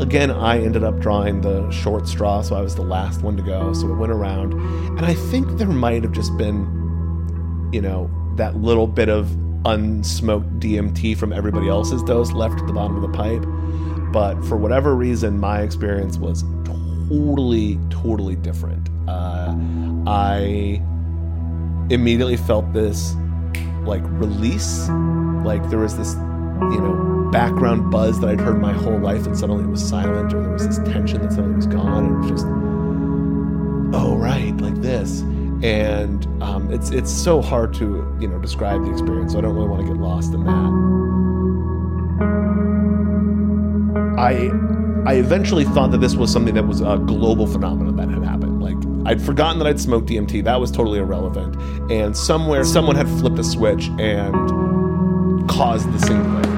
Again, 0.01 0.31
I 0.31 0.59
ended 0.59 0.83
up 0.83 0.99
drawing 0.99 1.41
the 1.41 1.69
short 1.69 2.07
straw, 2.07 2.41
so 2.41 2.55
I 2.55 2.61
was 2.61 2.75
the 2.75 2.81
last 2.81 3.21
one 3.21 3.37
to 3.37 3.43
go. 3.43 3.71
So 3.73 3.87
it 3.91 3.95
went 3.95 4.11
around. 4.11 4.53
And 4.53 5.05
I 5.05 5.13
think 5.13 5.59
there 5.59 5.67
might 5.67 6.03
have 6.03 6.11
just 6.11 6.35
been, 6.37 7.69
you 7.71 7.81
know, 7.81 8.09
that 8.35 8.55
little 8.57 8.87
bit 8.87 9.09
of 9.09 9.27
unsmoked 9.63 10.59
DMT 10.59 11.15
from 11.15 11.31
everybody 11.31 11.69
else's 11.69 12.01
dose 12.01 12.31
left 12.31 12.59
at 12.59 12.65
the 12.65 12.73
bottom 12.73 12.95
of 12.95 13.03
the 13.03 13.15
pipe. 13.15 13.43
But 14.11 14.41
for 14.45 14.57
whatever 14.57 14.95
reason, 14.95 15.39
my 15.39 15.61
experience 15.61 16.17
was 16.17 16.43
totally, 16.65 17.79
totally 17.91 18.35
different. 18.35 18.89
Uh, 19.07 19.55
I 20.07 20.81
immediately 21.91 22.37
felt 22.37 22.73
this 22.73 23.13
like 23.83 24.01
release, 24.05 24.89
like 25.43 25.67
there 25.69 25.79
was 25.79 25.97
this, 25.97 26.15
you 26.69 26.79
know, 26.79 27.29
background 27.31 27.89
buzz 27.89 28.19
that 28.19 28.29
I'd 28.29 28.39
heard 28.39 28.59
my 28.61 28.73
whole 28.73 28.99
life 28.99 29.25
and 29.25 29.37
suddenly 29.37 29.63
it 29.63 29.69
was 29.69 29.87
silent, 29.87 30.33
or 30.33 30.41
there 30.41 30.51
was 30.51 30.67
this 30.67 30.77
tension 30.79 31.21
that 31.21 31.31
suddenly 31.31 31.55
was 31.55 31.67
gone, 31.67 32.05
and 32.05 32.15
it 32.15 32.19
was 32.19 32.41
just, 32.41 32.45
oh 33.95 34.15
right, 34.17 34.55
like 34.57 34.75
this. 34.81 35.21
And 35.63 36.25
um, 36.41 36.71
it's 36.71 36.89
it's 36.91 37.11
so 37.11 37.41
hard 37.41 37.73
to 37.75 38.17
you 38.19 38.27
know 38.27 38.39
describe 38.39 38.83
the 38.83 38.91
experience, 38.91 39.33
so 39.33 39.39
I 39.39 39.41
don't 39.41 39.55
really 39.55 39.67
want 39.67 39.81
to 39.81 39.87
get 39.87 39.97
lost 39.97 40.33
in 40.33 40.43
that. 40.45 40.91
I 44.19 44.51
I 45.05 45.15
eventually 45.15 45.65
thought 45.65 45.91
that 45.91 45.97
this 45.97 46.15
was 46.15 46.31
something 46.31 46.53
that 46.53 46.67
was 46.67 46.81
a 46.81 47.01
global 47.05 47.47
phenomenon 47.47 47.95
that 47.95 48.09
had 48.09 48.23
happened. 48.23 48.61
Like 48.61 48.77
I'd 49.07 49.21
forgotten 49.21 49.57
that 49.59 49.67
I'd 49.67 49.79
smoked 49.79 50.07
DMT. 50.07 50.43
That 50.43 50.59
was 50.59 50.69
totally 50.69 50.99
irrelevant. 50.99 51.55
And 51.91 52.15
somewhere 52.15 52.63
someone 52.63 52.95
had 52.95 53.07
flipped 53.07 53.39
a 53.39 53.43
switch 53.43 53.89
and 53.99 54.60
caused 55.47 55.91
the 55.91 55.99
singularity. 55.99 56.49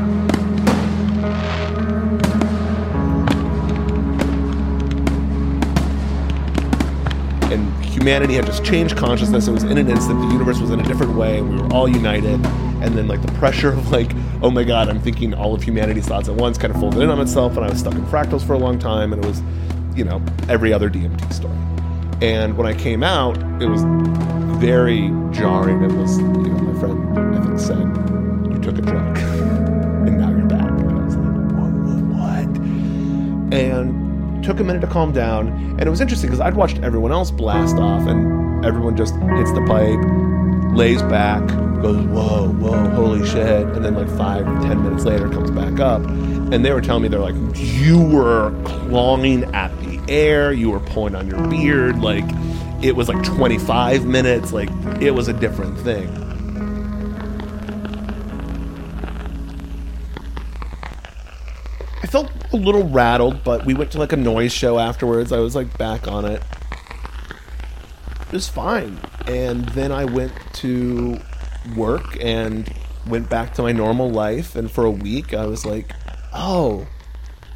And 7.53 7.85
humanity 7.85 8.33
had 8.35 8.45
just 8.45 8.63
changed 8.63 8.97
consciousness. 8.97 9.47
It 9.47 9.51
was 9.51 9.63
in 9.63 9.77
an 9.77 9.89
instant. 9.89 10.19
The 10.21 10.27
universe 10.27 10.59
was 10.59 10.71
in 10.71 10.79
a 10.79 10.83
different 10.83 11.15
way. 11.15 11.41
We 11.41 11.55
were 11.57 11.71
all 11.73 11.87
united. 11.87 12.43
And 12.81 12.97
then, 12.97 13.07
like, 13.07 13.21
the 13.21 13.31
pressure 13.33 13.69
of, 13.69 13.91
like, 13.91 14.11
oh 14.41 14.49
my 14.49 14.63
God, 14.63 14.89
I'm 14.89 14.99
thinking 14.99 15.33
all 15.33 15.53
of 15.53 15.63
humanity's 15.63 16.07
thoughts 16.07 16.27
at 16.27 16.35
once 16.35 16.57
kind 16.57 16.73
of 16.73 16.79
folded 16.81 17.01
in 17.01 17.09
on 17.09 17.21
itself. 17.21 17.55
And 17.55 17.65
I 17.65 17.69
was 17.69 17.79
stuck 17.79 17.93
in 17.93 18.05
fractals 18.05 18.45
for 18.45 18.53
a 18.53 18.57
long 18.57 18.79
time. 18.79 19.13
And 19.13 19.23
it 19.23 19.27
was, 19.27 19.41
you 19.95 20.03
know, 20.03 20.21
every 20.49 20.73
other 20.73 20.89
DMT 20.89 21.31
story. 21.31 21.57
And 22.21 22.57
when 22.57 22.65
I 22.65 22.73
came 22.73 23.03
out, 23.03 23.37
it 23.61 23.67
was 23.67 23.83
very 24.59 25.11
jarring. 25.31 25.83
It 25.83 25.91
was, 25.91 26.17
you 26.17 26.23
know, 26.23 26.57
my 26.57 26.79
friend, 26.79 27.19
I 27.35 27.41
think, 27.45 27.59
said, 27.59 28.12
took 28.63 28.77
a 28.77 28.81
drug 28.81 29.17
and 29.17 30.17
now 30.17 30.29
you're 30.29 30.47
back. 30.47 30.69
And 30.69 30.91
I 30.91 31.03
was 31.03 31.15
like, 31.15 32.47
What? 32.47 33.53
And 33.53 34.43
took 34.43 34.59
a 34.59 34.63
minute 34.63 34.81
to 34.81 34.87
calm 34.87 35.11
down. 35.11 35.47
And 35.47 35.81
it 35.81 35.89
was 35.89 36.01
interesting 36.01 36.29
because 36.29 36.39
I'd 36.39 36.55
watched 36.55 36.79
everyone 36.79 37.11
else 37.11 37.31
blast 37.31 37.77
off 37.77 38.07
and 38.07 38.65
everyone 38.65 38.95
just 38.95 39.15
hits 39.15 39.51
the 39.51 39.63
pipe, 39.67 40.75
lays 40.75 41.01
back, 41.03 41.45
goes, 41.81 42.05
Whoa, 42.07 42.49
whoa, 42.49 42.89
holy 42.91 43.27
shit. 43.27 43.67
And 43.67 43.83
then, 43.83 43.95
like, 43.95 44.09
five, 44.17 44.45
ten 44.63 44.83
minutes 44.83 45.03
later, 45.03 45.29
comes 45.29 45.51
back 45.51 45.79
up. 45.79 46.01
And 46.05 46.63
they 46.63 46.71
were 46.71 46.81
telling 46.81 47.03
me, 47.03 47.09
they're 47.09 47.19
like, 47.19 47.35
You 47.55 48.01
were 48.01 48.53
clawing 48.63 49.43
at 49.55 49.77
the 49.81 49.99
air, 50.07 50.53
you 50.53 50.69
were 50.71 50.79
pulling 50.79 51.15
on 51.15 51.27
your 51.27 51.45
beard, 51.47 51.99
like, 51.99 52.25
it 52.83 52.97
was 52.97 53.07
like 53.07 53.23
25 53.23 54.05
minutes. 54.05 54.51
Like 54.51 54.69
it 55.01 55.11
was 55.11 55.29
a 55.29 55.33
different 55.33 55.79
thing. 55.79 56.09
A 62.53 62.57
little 62.57 62.87
rattled, 62.87 63.43
but 63.43 63.65
we 63.65 63.73
went 63.73 63.91
to 63.91 63.97
like 63.97 64.13
a 64.13 64.17
noise 64.17 64.53
show 64.53 64.79
afterwards. 64.79 65.31
I 65.31 65.39
was 65.39 65.55
like 65.55 65.77
back 65.77 66.07
on 66.07 66.25
it. 66.25 66.41
It 68.27 68.33
was 68.33 68.47
fine. 68.47 68.99
And 69.27 69.65
then 69.69 69.91
I 69.91 70.05
went 70.05 70.33
to 70.53 71.19
work 71.75 72.17
and 72.21 72.71
went 73.07 73.29
back 73.29 73.53
to 73.55 73.61
my 73.61 73.71
normal 73.71 74.09
life. 74.09 74.55
And 74.55 74.71
for 74.71 74.85
a 74.85 74.91
week, 74.91 75.33
I 75.33 75.45
was 75.45 75.65
like, 75.65 75.93
oh, 76.33 76.87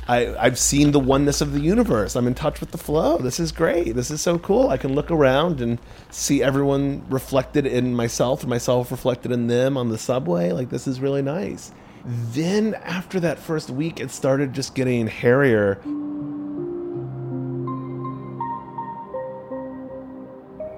I, 0.07 0.35
I've 0.37 0.57
seen 0.57 0.91
the 0.91 0.99
oneness 0.99 1.41
of 1.41 1.51
the 1.51 1.59
universe. 1.59 2.15
I'm 2.15 2.27
in 2.27 2.35
touch 2.35 2.59
with 2.59 2.71
the 2.71 2.77
flow. 2.77 3.17
This 3.17 3.39
is 3.39 3.51
great. 3.51 3.95
This 3.95 4.09
is 4.09 4.21
so 4.21 4.39
cool. 4.39 4.69
I 4.69 4.77
can 4.77 4.93
look 4.93 5.11
around 5.11 5.59
and 5.59 5.79
see 6.09 6.41
everyone 6.41 7.03
reflected 7.09 7.65
in 7.65 7.93
myself 7.93 8.41
and 8.41 8.49
myself 8.49 8.89
reflected 8.89 9.31
in 9.31 9.47
them 9.47 9.77
on 9.77 9.89
the 9.89 9.97
subway. 9.97 10.51
Like, 10.51 10.69
this 10.69 10.87
is 10.87 10.99
really 10.99 11.21
nice. 11.21 11.71
Then, 12.07 12.75
after 12.85 13.19
that 13.19 13.37
first 13.37 13.69
week, 13.69 13.99
it 13.99 14.11
started 14.11 14.53
just 14.53 14.75
getting 14.75 15.07
hairier. 15.07 15.81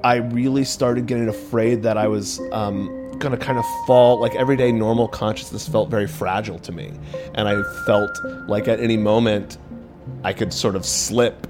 I 0.04 0.16
really 0.32 0.64
started 0.64 1.06
getting 1.06 1.28
afraid 1.28 1.84
that 1.84 1.98
I 1.98 2.08
was 2.08 2.40
um, 2.52 2.88
going 3.20 3.38
to 3.38 3.38
kind 3.38 3.60
of 3.60 3.66
fall 3.86 4.20
like 4.20 4.34
everyday 4.36 4.72
normal 4.72 5.08
consciousness 5.08 5.68
felt 5.68 5.90
very 5.90 6.08
fragile 6.08 6.58
to 6.60 6.72
me 6.72 6.92
and 7.36 7.48
i 7.48 7.62
felt 7.86 8.10
like 8.48 8.68
at 8.68 8.80
any 8.80 8.96
moment 8.96 9.58
i 10.24 10.32
could 10.32 10.54
sort 10.54 10.76
of 10.76 10.86
slip 10.86 11.48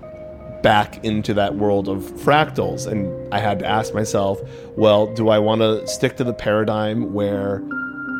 back 0.63 1.03
into 1.05 1.33
that 1.33 1.55
world 1.55 1.87
of 1.87 1.99
fractals 2.13 2.87
and 2.87 3.33
i 3.33 3.39
had 3.39 3.59
to 3.59 3.65
ask 3.65 3.93
myself 3.93 4.39
well 4.77 5.13
do 5.13 5.29
i 5.29 5.37
want 5.37 5.61
to 5.61 5.85
stick 5.87 6.17
to 6.17 6.23
the 6.23 6.33
paradigm 6.33 7.13
where 7.13 7.61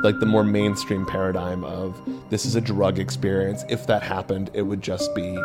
like 0.02 0.20
the 0.20 0.26
more 0.26 0.44
mainstream 0.44 1.06
paradigm 1.06 1.64
of 1.64 2.00
this 2.30 2.46
is 2.46 2.56
a 2.56 2.62
drug 2.62 3.00
experience. 3.00 3.64
If 3.70 3.88
that 3.88 4.04
happened 4.04 4.50
it 4.54 4.64
would 4.64 4.82
just 4.82 5.14
be 5.16 5.38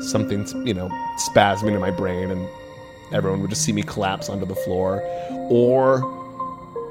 something 0.00 0.46
you 0.66 0.74
know 0.74 0.88
spasming 1.18 1.74
in 1.74 1.80
my 1.80 1.90
brain 1.90 2.30
and 2.30 2.48
everyone 3.12 3.40
would 3.40 3.50
just 3.50 3.64
see 3.64 3.72
me 3.72 3.82
collapse 3.82 4.28
onto 4.28 4.46
the 4.46 4.54
floor. 4.54 5.02
Or 5.50 6.19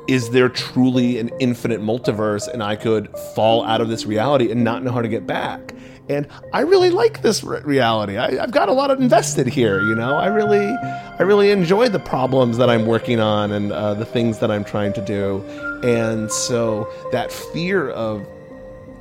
is 0.09 0.31
there 0.31 0.49
truly 0.49 1.19
an 1.19 1.29
infinite 1.39 1.81
multiverse 1.81 2.51
and 2.51 2.63
I 2.63 2.75
could 2.75 3.15
fall 3.35 3.63
out 3.63 3.79
of 3.79 3.89
this 3.89 4.07
reality 4.07 4.49
and 4.49 4.63
not 4.63 4.83
know 4.83 4.91
how 4.91 5.03
to 5.03 5.07
get 5.07 5.27
back? 5.27 5.75
And 6.09 6.27
I 6.51 6.61
really 6.61 6.89
like 6.89 7.21
this 7.21 7.43
re- 7.43 7.61
reality. 7.61 8.17
I, 8.17 8.31
have 8.37 8.49
got 8.49 8.69
a 8.69 8.73
lot 8.73 8.89
of 8.89 8.99
invested 8.99 9.45
here. 9.45 9.81
You 9.81 9.93
know, 9.93 10.15
I 10.15 10.25
really, 10.25 10.65
I 10.65 11.21
really 11.21 11.51
enjoy 11.51 11.89
the 11.89 11.99
problems 11.99 12.57
that 12.57 12.71
I'm 12.71 12.87
working 12.87 13.19
on 13.19 13.51
and 13.51 13.71
uh, 13.71 13.93
the 13.93 14.05
things 14.05 14.39
that 14.39 14.49
I'm 14.49 14.65
trying 14.65 14.93
to 14.93 15.05
do. 15.05 15.43
And 15.83 16.31
so 16.31 16.91
that 17.11 17.31
fear 17.31 17.91
of 17.91 18.27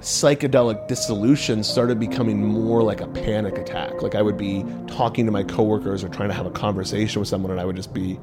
psychedelic 0.00 0.88
dissolution 0.88 1.65
started 1.65 1.99
becoming 1.99 2.45
more 2.45 2.83
like 2.83 3.00
a 3.00 3.09
panic 3.09 3.57
attack. 3.57 4.03
Like 4.03 4.15
I 4.15 4.21
would 4.21 4.37
be 4.37 4.62
talking 4.88 5.25
to 5.25 5.33
my 5.33 5.43
coworkers 5.43 6.05
or 6.05 6.11
trying 6.11 6.29
to 6.29 6.35
have 6.35 6.45
a 6.45 6.50
conversation 6.50 7.19
with 7.19 7.29
someone, 7.29 7.50
and 7.50 7.59
I 7.59 7.65
would 7.65 7.77
just 7.77 7.95
be 7.95 8.21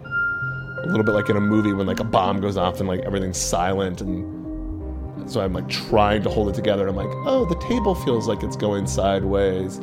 a 0.85 0.87
little 0.87 1.03
bit 1.03 1.13
like 1.13 1.29
in 1.29 1.37
a 1.37 1.41
movie 1.41 1.73
when 1.73 1.87
like 1.87 1.99
a 1.99 2.03
bomb 2.03 2.39
goes 2.39 2.57
off 2.57 2.79
and 2.79 2.87
like 2.87 3.01
everything's 3.01 3.37
silent 3.37 4.01
and 4.01 4.35
so 5.29 5.41
I'm 5.41 5.53
like 5.53 5.67
trying 5.67 6.21
to 6.23 6.29
hold 6.29 6.49
it 6.49 6.55
together. 6.55 6.87
and 6.87 6.97
I'm 6.97 7.05
like, 7.05 7.15
oh, 7.25 7.45
the 7.45 7.55
table 7.67 7.95
feels 7.95 8.27
like 8.27 8.43
it's 8.43 8.55
going 8.55 8.85
sideways. 8.85 9.79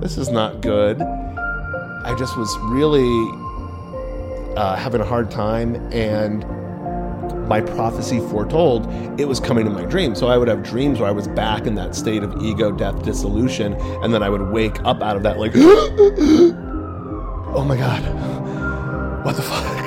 This 0.00 0.18
is 0.18 0.28
not 0.30 0.60
good. 0.60 1.00
I 1.00 2.14
just 2.18 2.36
was 2.36 2.56
really 2.62 3.30
uh, 4.56 4.74
having 4.76 5.00
a 5.00 5.04
hard 5.04 5.30
time, 5.30 5.76
and 5.92 6.44
my 7.46 7.60
prophecy 7.60 8.18
foretold 8.18 8.90
it 9.20 9.26
was 9.26 9.38
coming 9.38 9.66
in 9.66 9.72
my 9.72 9.84
dreams. 9.84 10.18
So 10.18 10.28
I 10.28 10.38
would 10.38 10.48
have 10.48 10.62
dreams 10.62 10.98
where 11.00 11.08
I 11.08 11.12
was 11.12 11.28
back 11.28 11.66
in 11.66 11.74
that 11.76 11.94
state 11.94 12.22
of 12.22 12.42
ego, 12.42 12.72
death, 12.72 13.02
dissolution, 13.04 13.74
and 14.02 14.12
then 14.12 14.22
I 14.22 14.30
would 14.30 14.50
wake 14.50 14.82
up 14.84 15.02
out 15.02 15.16
of 15.16 15.22
that 15.22 15.38
like, 15.38 15.52
oh 17.54 17.64
my 17.66 17.76
god, 17.76 19.24
what 19.24 19.36
the 19.36 19.42
fuck? 19.42 19.79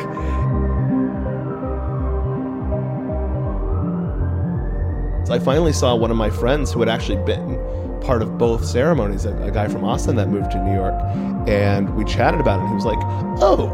I 5.30 5.40
finally 5.40 5.74
saw 5.74 5.96
one 5.96 6.12
of 6.12 6.18
my 6.18 6.30
friends 6.30 6.72
who 6.72 6.80
had 6.80 6.90
actually 6.90 7.24
been 7.24 7.58
part 8.02 8.22
of 8.22 8.38
both 8.38 8.66
ceremonies, 8.66 9.26
a, 9.26 9.36
a, 9.44 9.52
guy 9.52 9.68
from 9.68 9.84
Austin 9.84 10.16
that 10.18 10.28
moved 10.28 10.52
to 10.52 10.64
New 10.64 10.74
York, 10.74 10.94
and 11.48 11.96
we 11.96 12.04
chatted 12.04 12.42
about 12.42 12.60
it. 12.60 12.64
And 12.64 12.70
he 12.70 12.76
was 12.76 12.86
like, 12.86 13.00
"Oh, 13.42 13.68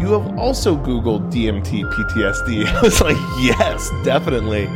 you 0.00 0.12
have 0.12 0.38
also 0.38 0.76
Googled 0.76 1.30
DMT 1.30 1.84
PTSD." 1.92 2.66
I 2.74 2.80
was 2.80 3.00
like, 3.00 3.16
"Yes, 3.38 3.90
definitely." 4.04 4.68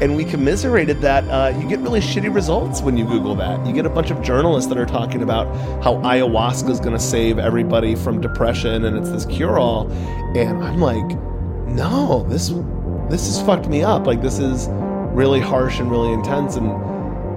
And 0.00 0.14
we 0.14 0.24
commiserated 0.24 1.00
that 1.00 1.24
uh, 1.24 1.58
you 1.58 1.68
get 1.68 1.80
really 1.80 2.00
shitty 2.00 2.32
results 2.32 2.82
when 2.82 2.96
you 2.96 3.04
Google 3.04 3.34
that. 3.36 3.66
You 3.66 3.72
get 3.72 3.86
a 3.86 3.90
bunch 3.90 4.10
of 4.10 4.22
journalists 4.22 4.68
that 4.68 4.78
are 4.78 4.86
talking 4.86 5.22
about 5.22 5.46
how 5.82 5.94
ayahuasca 5.96 6.68
is 6.70 6.78
going 6.78 6.92
to 6.92 7.02
save 7.02 7.38
everybody 7.38 7.96
from 7.96 8.20
depression 8.20 8.84
and 8.84 8.96
it's 8.96 9.10
this 9.10 9.24
cure-all, 9.24 9.90
and 10.36 10.62
I'm 10.62 10.78
like, 10.78 11.18
"No, 11.66 12.26
this 12.28 12.50
this 13.08 13.26
has 13.26 13.40
fucked 13.42 13.68
me 13.68 13.82
up. 13.82 14.06
Like 14.06 14.20
this 14.20 14.38
is." 14.38 14.68
Really 15.18 15.40
harsh 15.40 15.80
and 15.80 15.90
really 15.90 16.12
intense 16.12 16.54
and 16.54 16.70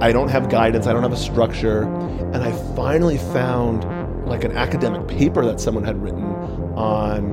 I 0.03 0.11
don't 0.11 0.29
have 0.29 0.49
guidance, 0.49 0.85
I 0.85 0.93
don't 0.93 1.01
have 1.01 1.13
a 1.13 1.17
structure. 1.17 1.83
And 2.31 2.37
I 2.37 2.51
finally 2.75 3.17
found 3.17 3.85
like 4.27 4.43
an 4.43 4.55
academic 4.55 5.07
paper 5.07 5.43
that 5.45 5.59
someone 5.59 5.83
had 5.83 5.99
written 5.99 6.23
on 6.75 7.23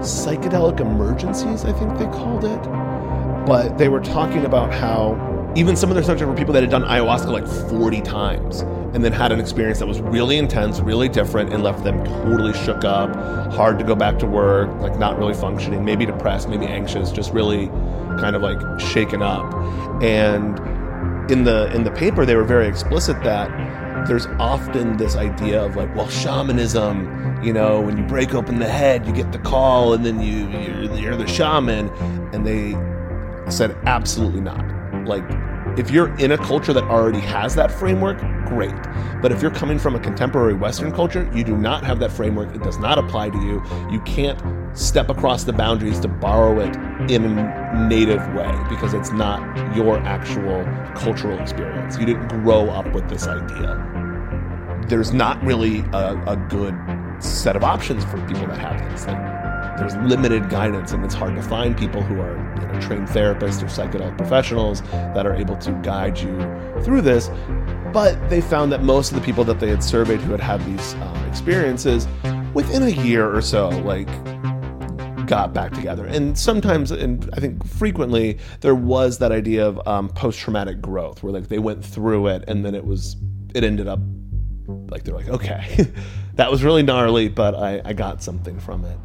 psychedelic 0.00 0.80
emergencies, 0.80 1.64
I 1.64 1.72
think 1.72 1.96
they 1.96 2.06
called 2.06 2.44
it. 2.44 2.62
But 3.46 3.78
they 3.78 3.88
were 3.88 4.00
talking 4.00 4.44
about 4.44 4.74
how 4.74 5.52
even 5.54 5.76
some 5.76 5.90
of 5.90 5.94
their 5.94 6.02
subjects 6.02 6.28
were 6.28 6.36
people 6.36 6.54
that 6.54 6.64
had 6.64 6.70
done 6.70 6.82
ayahuasca 6.82 7.30
like 7.30 7.46
40 7.70 8.00
times 8.00 8.62
and 8.94 9.04
then 9.04 9.12
had 9.12 9.30
an 9.30 9.38
experience 9.38 9.78
that 9.78 9.86
was 9.86 10.00
really 10.00 10.38
intense, 10.38 10.80
really 10.80 11.08
different, 11.08 11.52
and 11.52 11.62
left 11.62 11.84
them 11.84 12.04
totally 12.04 12.52
shook 12.52 12.84
up, 12.84 13.14
hard 13.52 13.78
to 13.78 13.84
go 13.84 13.94
back 13.94 14.18
to 14.20 14.26
work, 14.26 14.68
like 14.80 14.98
not 14.98 15.18
really 15.18 15.34
functioning, 15.34 15.84
maybe 15.84 16.04
depressed, 16.06 16.48
maybe 16.48 16.66
anxious, 16.66 17.12
just 17.12 17.32
really 17.32 17.70
kind 18.18 18.36
of 18.36 18.42
like 18.42 18.60
shaken 18.80 19.22
up. 19.22 19.52
And 20.02 20.58
in 21.30 21.44
the 21.44 21.72
in 21.74 21.84
the 21.84 21.90
paper, 21.90 22.26
they 22.26 22.36
were 22.36 22.44
very 22.44 22.68
explicit 22.68 23.22
that 23.22 23.48
there's 24.06 24.26
often 24.38 24.96
this 24.96 25.16
idea 25.16 25.62
of 25.62 25.76
like, 25.76 25.94
well, 25.94 26.08
shamanism, 26.08 27.42
you 27.42 27.52
know, 27.52 27.80
when 27.80 27.96
you 27.96 28.04
break 28.04 28.34
open 28.34 28.58
the 28.58 28.68
head, 28.68 29.06
you 29.06 29.12
get 29.12 29.32
the 29.32 29.38
call, 29.38 29.94
and 29.94 30.04
then 30.04 30.20
you 30.20 30.48
you're, 30.48 30.94
you're 30.96 31.16
the 31.16 31.26
shaman, 31.26 31.88
and 32.34 32.46
they 32.46 32.72
said 33.50 33.76
absolutely 33.86 34.40
not. 34.40 34.64
Like, 35.06 35.24
if 35.76 35.90
you're 35.90 36.16
in 36.18 36.32
a 36.32 36.38
culture 36.38 36.72
that 36.72 36.84
already 36.84 37.20
has 37.20 37.54
that 37.56 37.70
framework, 37.70 38.18
great. 38.46 38.74
But 39.20 39.32
if 39.32 39.42
you're 39.42 39.50
coming 39.50 39.78
from 39.78 39.96
a 39.96 40.00
contemporary 40.00 40.54
Western 40.54 40.92
culture, 40.92 41.28
you 41.34 41.42
do 41.42 41.56
not 41.56 41.82
have 41.84 41.98
that 41.98 42.12
framework. 42.12 42.54
It 42.54 42.62
does 42.62 42.78
not 42.78 42.98
apply 42.98 43.30
to 43.30 43.38
you. 43.38 43.62
You 43.90 44.00
can't 44.02 44.40
step 44.76 45.08
across 45.08 45.44
the 45.44 45.52
boundaries 45.52 45.98
to 46.00 46.08
borrow 46.08 46.60
it 46.60 46.76
in 47.10 47.24
a 47.24 47.88
native 47.88 48.20
way 48.34 48.52
because 48.68 48.94
it's 48.94 49.10
not 49.10 49.40
your 49.76 49.98
actual 49.98 50.64
cultural 50.94 51.38
experience. 51.40 51.98
You 51.98 52.06
didn't 52.06 52.28
grow 52.28 52.70
up 52.70 52.92
with 52.92 53.08
this 53.08 53.26
idea. 53.26 54.84
There's 54.88 55.12
not 55.12 55.42
really 55.42 55.80
a, 55.92 56.22
a 56.26 56.36
good 56.48 56.74
set 57.18 57.56
of 57.56 57.64
options 57.64 58.04
for 58.04 58.18
people 58.26 58.46
that 58.46 58.58
have 58.58 58.90
this. 58.90 59.06
Like, 59.06 59.33
there's 59.76 59.96
limited 59.96 60.48
guidance, 60.48 60.92
and 60.92 61.04
it's 61.04 61.14
hard 61.14 61.34
to 61.36 61.42
find 61.42 61.76
people 61.76 62.02
who 62.02 62.20
are 62.20 62.36
you 62.60 62.66
know, 62.66 62.80
trained 62.80 63.08
therapists 63.08 63.62
or 63.62 63.66
psychedelic 63.66 64.16
professionals 64.16 64.82
that 64.82 65.26
are 65.26 65.34
able 65.34 65.56
to 65.56 65.72
guide 65.82 66.18
you 66.18 66.38
through 66.82 67.02
this. 67.02 67.30
But 67.92 68.28
they 68.28 68.40
found 68.40 68.72
that 68.72 68.82
most 68.82 69.12
of 69.12 69.18
the 69.18 69.24
people 69.24 69.44
that 69.44 69.60
they 69.60 69.68
had 69.68 69.82
surveyed 69.82 70.20
who 70.20 70.32
had 70.32 70.40
had 70.40 70.64
these 70.66 70.94
um, 70.94 71.28
experiences, 71.28 72.08
within 72.54 72.82
a 72.82 72.88
year 72.88 73.34
or 73.34 73.42
so, 73.42 73.68
like 73.68 74.08
got 75.26 75.52
back 75.52 75.72
together. 75.72 76.06
And 76.06 76.38
sometimes, 76.38 76.90
and 76.90 77.28
I 77.32 77.40
think 77.40 77.66
frequently, 77.66 78.38
there 78.60 78.74
was 78.74 79.18
that 79.18 79.32
idea 79.32 79.66
of 79.66 79.86
um, 79.86 80.08
post 80.08 80.38
traumatic 80.38 80.80
growth, 80.80 81.22
where 81.22 81.32
like 81.32 81.48
they 81.48 81.58
went 81.58 81.84
through 81.84 82.28
it 82.28 82.44
and 82.48 82.64
then 82.64 82.74
it 82.74 82.84
was, 82.84 83.16
it 83.54 83.64
ended 83.64 83.88
up 83.88 84.00
like 84.66 85.04
they're 85.04 85.14
like, 85.14 85.28
okay, 85.28 85.90
that 86.34 86.50
was 86.50 86.62
really 86.62 86.82
gnarly, 86.82 87.28
but 87.28 87.54
I, 87.54 87.80
I 87.84 87.92
got 87.92 88.22
something 88.22 88.58
from 88.58 88.84
it. 88.84 88.98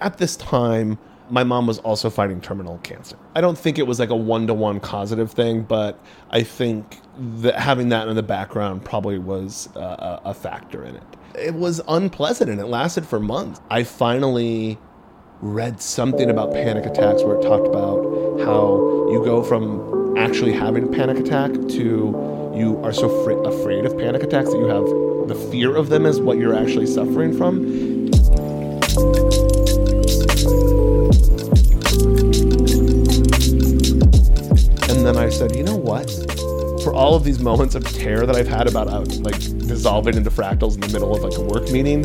At 0.00 0.18
this 0.18 0.36
time, 0.36 0.98
my 1.30 1.44
mom 1.44 1.66
was 1.66 1.78
also 1.80 2.10
fighting 2.10 2.40
terminal 2.40 2.78
cancer. 2.78 3.16
I 3.34 3.40
don't 3.40 3.58
think 3.58 3.78
it 3.78 3.86
was 3.86 3.98
like 3.98 4.10
a 4.10 4.16
one 4.16 4.46
to 4.46 4.54
one 4.54 4.80
causative 4.80 5.30
thing, 5.32 5.62
but 5.62 5.98
I 6.30 6.42
think 6.42 7.00
that 7.18 7.56
having 7.56 7.88
that 7.90 8.08
in 8.08 8.16
the 8.16 8.22
background 8.22 8.84
probably 8.84 9.18
was 9.18 9.68
uh, 9.76 10.20
a 10.24 10.34
factor 10.34 10.84
in 10.84 10.96
it. 10.96 11.02
It 11.34 11.54
was 11.54 11.80
unpleasant 11.88 12.50
and 12.50 12.60
it 12.60 12.66
lasted 12.66 13.06
for 13.06 13.20
months. 13.20 13.60
I 13.70 13.82
finally 13.82 14.78
read 15.40 15.82
something 15.82 16.30
about 16.30 16.52
panic 16.52 16.86
attacks 16.86 17.22
where 17.22 17.36
it 17.36 17.42
talked 17.42 17.66
about 17.66 18.02
how 18.40 19.08
you 19.10 19.22
go 19.24 19.42
from 19.42 20.16
actually 20.16 20.52
having 20.52 20.84
a 20.84 20.86
panic 20.86 21.18
attack 21.18 21.52
to 21.52 22.52
you 22.56 22.80
are 22.82 22.92
so 22.92 23.08
fr- 23.22 23.42
afraid 23.42 23.84
of 23.84 23.98
panic 23.98 24.22
attacks 24.22 24.50
that 24.50 24.58
you 24.58 24.66
have 24.66 24.86
the 25.28 25.34
fear 25.50 25.76
of 25.76 25.90
them 25.90 26.06
as 26.06 26.20
what 26.20 26.38
you're 26.38 26.54
actually 26.54 26.86
suffering 26.86 27.36
from. 27.36 28.06
Said, 35.36 35.54
you 35.54 35.62
know 35.62 35.76
what? 35.76 36.10
For 36.82 36.94
all 36.94 37.14
of 37.14 37.22
these 37.22 37.38
moments 37.38 37.74
of 37.74 37.84
terror 37.84 38.24
that 38.24 38.36
I've 38.36 38.48
had 38.48 38.66
about 38.66 38.88
uh, 38.88 39.00
like 39.20 39.38
dissolving 39.58 40.16
into 40.16 40.30
fractals 40.30 40.74
in 40.74 40.80
the 40.80 40.88
middle 40.88 41.14
of 41.14 41.22
like 41.22 41.36
a 41.36 41.42
work 41.42 41.70
meeting, 41.70 42.04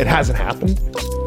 it 0.00 0.06
hasn't 0.06 0.38
happened. 0.38 0.80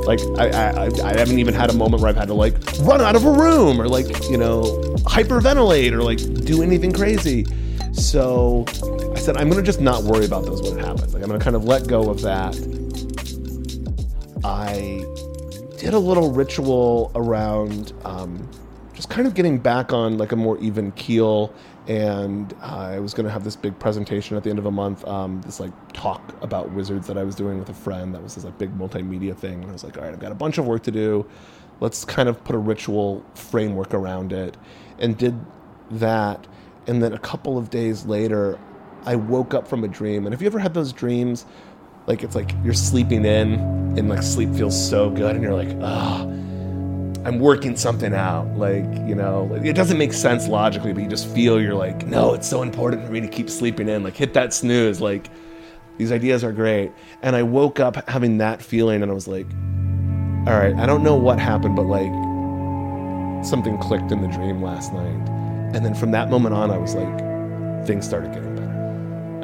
Like 0.06 0.20
I, 0.40 0.50
I, 0.50 0.86
I 0.86 1.18
haven't 1.18 1.38
even 1.38 1.54
had 1.54 1.70
a 1.70 1.74
moment 1.74 2.02
where 2.02 2.10
I've 2.10 2.16
had 2.16 2.28
to 2.30 2.34
like 2.34 2.56
run 2.80 3.02
out 3.02 3.16
of 3.16 3.26
a 3.26 3.32
room 3.32 3.80
or 3.80 3.88
like 3.88 4.08
you 4.30 4.38
know 4.38 4.64
hyperventilate 5.06 5.92
or 5.92 6.02
like 6.02 6.18
do 6.44 6.64
anything 6.64 6.92
crazy. 6.92 7.46
So 7.94 8.66
I 9.16 9.20
said 9.20 9.38
I'm 9.38 9.48
gonna 9.48 9.62
just 9.62 9.80
not 9.80 10.04
worry 10.04 10.26
about 10.26 10.46
those 10.46 10.64
when 10.64 10.80
it 10.80 10.84
happens. 10.84 11.14
Like 11.14 11.22
I'm 11.22 11.30
gonna 11.30 11.44
kind 11.44 11.56
of 11.56 11.66
let 11.66 11.88
go 11.88 12.10
of 12.10 12.22
that. 12.22 12.56
I 14.44 15.06
did 15.78 15.94
a 15.94 16.00
little 16.00 16.32
ritual 16.32 17.12
around 17.14 17.94
um, 18.06 18.50
just 19.02 19.10
kind 19.10 19.26
of 19.26 19.34
getting 19.34 19.58
back 19.58 19.92
on 19.92 20.20
like 20.20 20.32
a 20.32 20.36
more 20.36 20.60
even 20.60 20.92
keel 20.92 21.52
and 21.88 22.54
uh, 22.62 22.92
I 22.92 23.00
was 23.00 23.16
going 23.16 23.26
to 23.26 23.32
have 23.32 23.44
this 23.44 23.56
big 23.56 23.80
presentation 23.80 24.38
at 24.38 24.44
the 24.44 24.52
end 24.52 24.60
of 24.60 24.68
a 24.68 24.72
month, 24.72 25.04
um, 25.08 25.42
this 25.42 25.60
like 25.60 25.72
talk 25.94 26.22
about 26.44 26.70
wizards 26.70 27.08
that 27.08 27.18
I 27.18 27.24
was 27.24 27.34
doing 27.34 27.58
with 27.58 27.68
a 27.70 27.74
friend. 27.74 28.14
That 28.14 28.22
was 28.22 28.36
this 28.36 28.44
like 28.44 28.60
big 28.60 28.78
multimedia 28.78 29.36
thing. 29.36 29.64
And 29.64 29.66
I 29.66 29.72
was 29.74 29.84
like, 29.84 29.98
all 29.98 30.04
right, 30.04 30.14
I've 30.14 30.20
got 30.20 30.32
a 30.32 30.36
bunch 30.36 30.60
of 30.60 30.68
work 30.68 30.84
to 30.84 30.92
do. 30.92 31.26
Let's 31.80 32.06
kind 32.06 32.30
of 32.30 32.44
put 32.44 32.56
a 32.56 32.60
ritual 32.60 33.26
framework 33.34 33.96
around 33.96 34.34
it, 34.34 34.56
and 35.00 35.18
did 35.18 35.34
that. 35.90 36.46
And 36.86 37.02
then 37.02 37.12
a 37.12 37.18
couple 37.18 37.58
of 37.58 37.72
days 37.72 38.06
later, 38.06 38.60
I 39.08 39.16
woke 39.16 39.56
up 39.56 39.68
from 39.68 39.84
a 39.84 39.88
dream. 39.88 40.28
And 40.28 40.34
have 40.34 40.44
you 40.44 40.48
ever 40.48 40.60
had 40.60 40.76
those 40.76 40.94
dreams? 40.94 41.48
Like 42.06 42.22
it's 42.22 42.36
like 42.36 42.52
you're 42.64 42.76
sleeping 42.76 43.26
in, 43.26 43.54
and 43.98 44.10
like 44.10 44.22
sleep 44.22 44.54
feels 44.54 44.80
so 44.90 45.10
good, 45.10 45.34
and 45.34 45.44
you're 45.44 45.56
like, 45.56 45.76
ah. 45.82 46.22
Oh, 46.24 46.41
I'm 47.24 47.40
working 47.40 47.76
something 47.76 48.14
out. 48.14 48.48
Like, 48.58 48.86
you 49.08 49.16
know, 49.16 49.54
it 49.64 49.74
doesn't 49.74 49.98
make 49.98 50.14
sense 50.14 50.48
logically, 50.48 50.94
but 50.94 51.04
you 51.04 51.10
just 51.10 51.28
feel 51.28 51.62
you're 51.62 51.76
like, 51.76 52.08
no, 52.08 52.34
it's 52.34 52.50
so 52.50 52.62
important 52.62 53.06
for 53.06 53.12
me 53.12 53.22
to 53.22 53.28
keep 53.28 53.50
sleeping 53.50 53.88
in. 53.88 54.04
Like, 54.04 54.16
hit 54.16 54.34
that 54.34 54.54
snooze. 54.54 55.00
Like, 55.00 55.30
these 55.98 56.12
ideas 56.12 56.44
are 56.44 56.52
great. 56.52 56.92
And 57.22 57.36
I 57.36 57.44
woke 57.44 57.80
up 57.80 58.10
having 58.10 58.40
that 58.40 58.62
feeling 58.62 59.04
and 59.04 59.12
I 59.12 59.14
was 59.14 59.28
like, 59.28 59.46
all 60.48 60.58
right, 60.58 60.74
I 60.76 60.88
don't 60.88 61.04
know 61.04 61.16
what 61.16 61.38
happened, 61.38 61.76
but 61.76 61.84
like 61.84 62.12
something 63.46 63.78
clicked 63.78 64.12
in 64.12 64.22
the 64.22 64.28
dream 64.28 64.64
last 64.64 64.92
night. 64.92 65.30
And 65.76 65.86
then 65.86 65.94
from 65.94 66.10
that 66.12 66.32
moment 66.32 66.56
on, 66.56 66.72
I 66.72 66.78
was 66.78 66.96
like, 66.96 67.86
things 67.86 68.08
started 68.08 68.34
getting 68.34 68.56
better. 68.56 68.72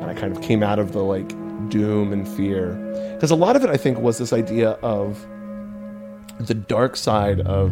And 0.02 0.06
I 0.06 0.16
kind 0.16 0.36
of 0.36 0.42
came 0.42 0.64
out 0.64 0.80
of 0.80 0.94
the 0.94 1.04
like 1.04 1.28
doom 1.70 2.12
and 2.12 2.28
fear. 2.28 2.74
Because 3.14 3.30
a 3.30 3.36
lot 3.36 3.56
of 3.56 3.64
it, 3.64 3.70
I 3.70 3.78
think, 3.78 4.00
was 4.00 4.18
this 4.18 4.34
idea 4.34 4.72
of, 4.82 5.24
the 6.40 6.54
dark 6.54 6.96
side 6.96 7.42
of 7.42 7.72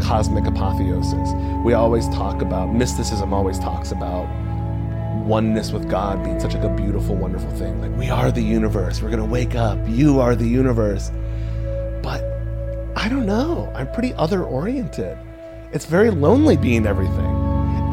cosmic 0.00 0.46
apotheosis. 0.46 1.32
We 1.64 1.72
always 1.72 2.08
talk 2.08 2.42
about 2.42 2.74
mysticism 2.74 3.32
always 3.32 3.58
talks 3.58 3.92
about 3.92 4.28
oneness 5.24 5.72
with 5.72 5.88
God 5.88 6.22
being 6.22 6.38
such 6.38 6.54
like 6.54 6.64
a 6.64 6.68
beautiful, 6.68 7.16
wonderful 7.16 7.50
thing. 7.52 7.80
Like 7.80 7.96
we 7.98 8.10
are 8.10 8.30
the 8.30 8.42
universe. 8.42 9.00
We're 9.00 9.10
gonna 9.10 9.24
wake 9.24 9.54
up. 9.54 9.78
You 9.86 10.20
are 10.20 10.34
the 10.36 10.46
universe. 10.46 11.10
But 12.02 12.22
I 12.96 13.08
don't 13.08 13.26
know. 13.26 13.72
I'm 13.74 13.90
pretty 13.92 14.12
other 14.14 14.44
oriented. 14.44 15.16
It's 15.72 15.86
very 15.86 16.10
lonely 16.10 16.56
being 16.56 16.86
everything. 16.86 17.44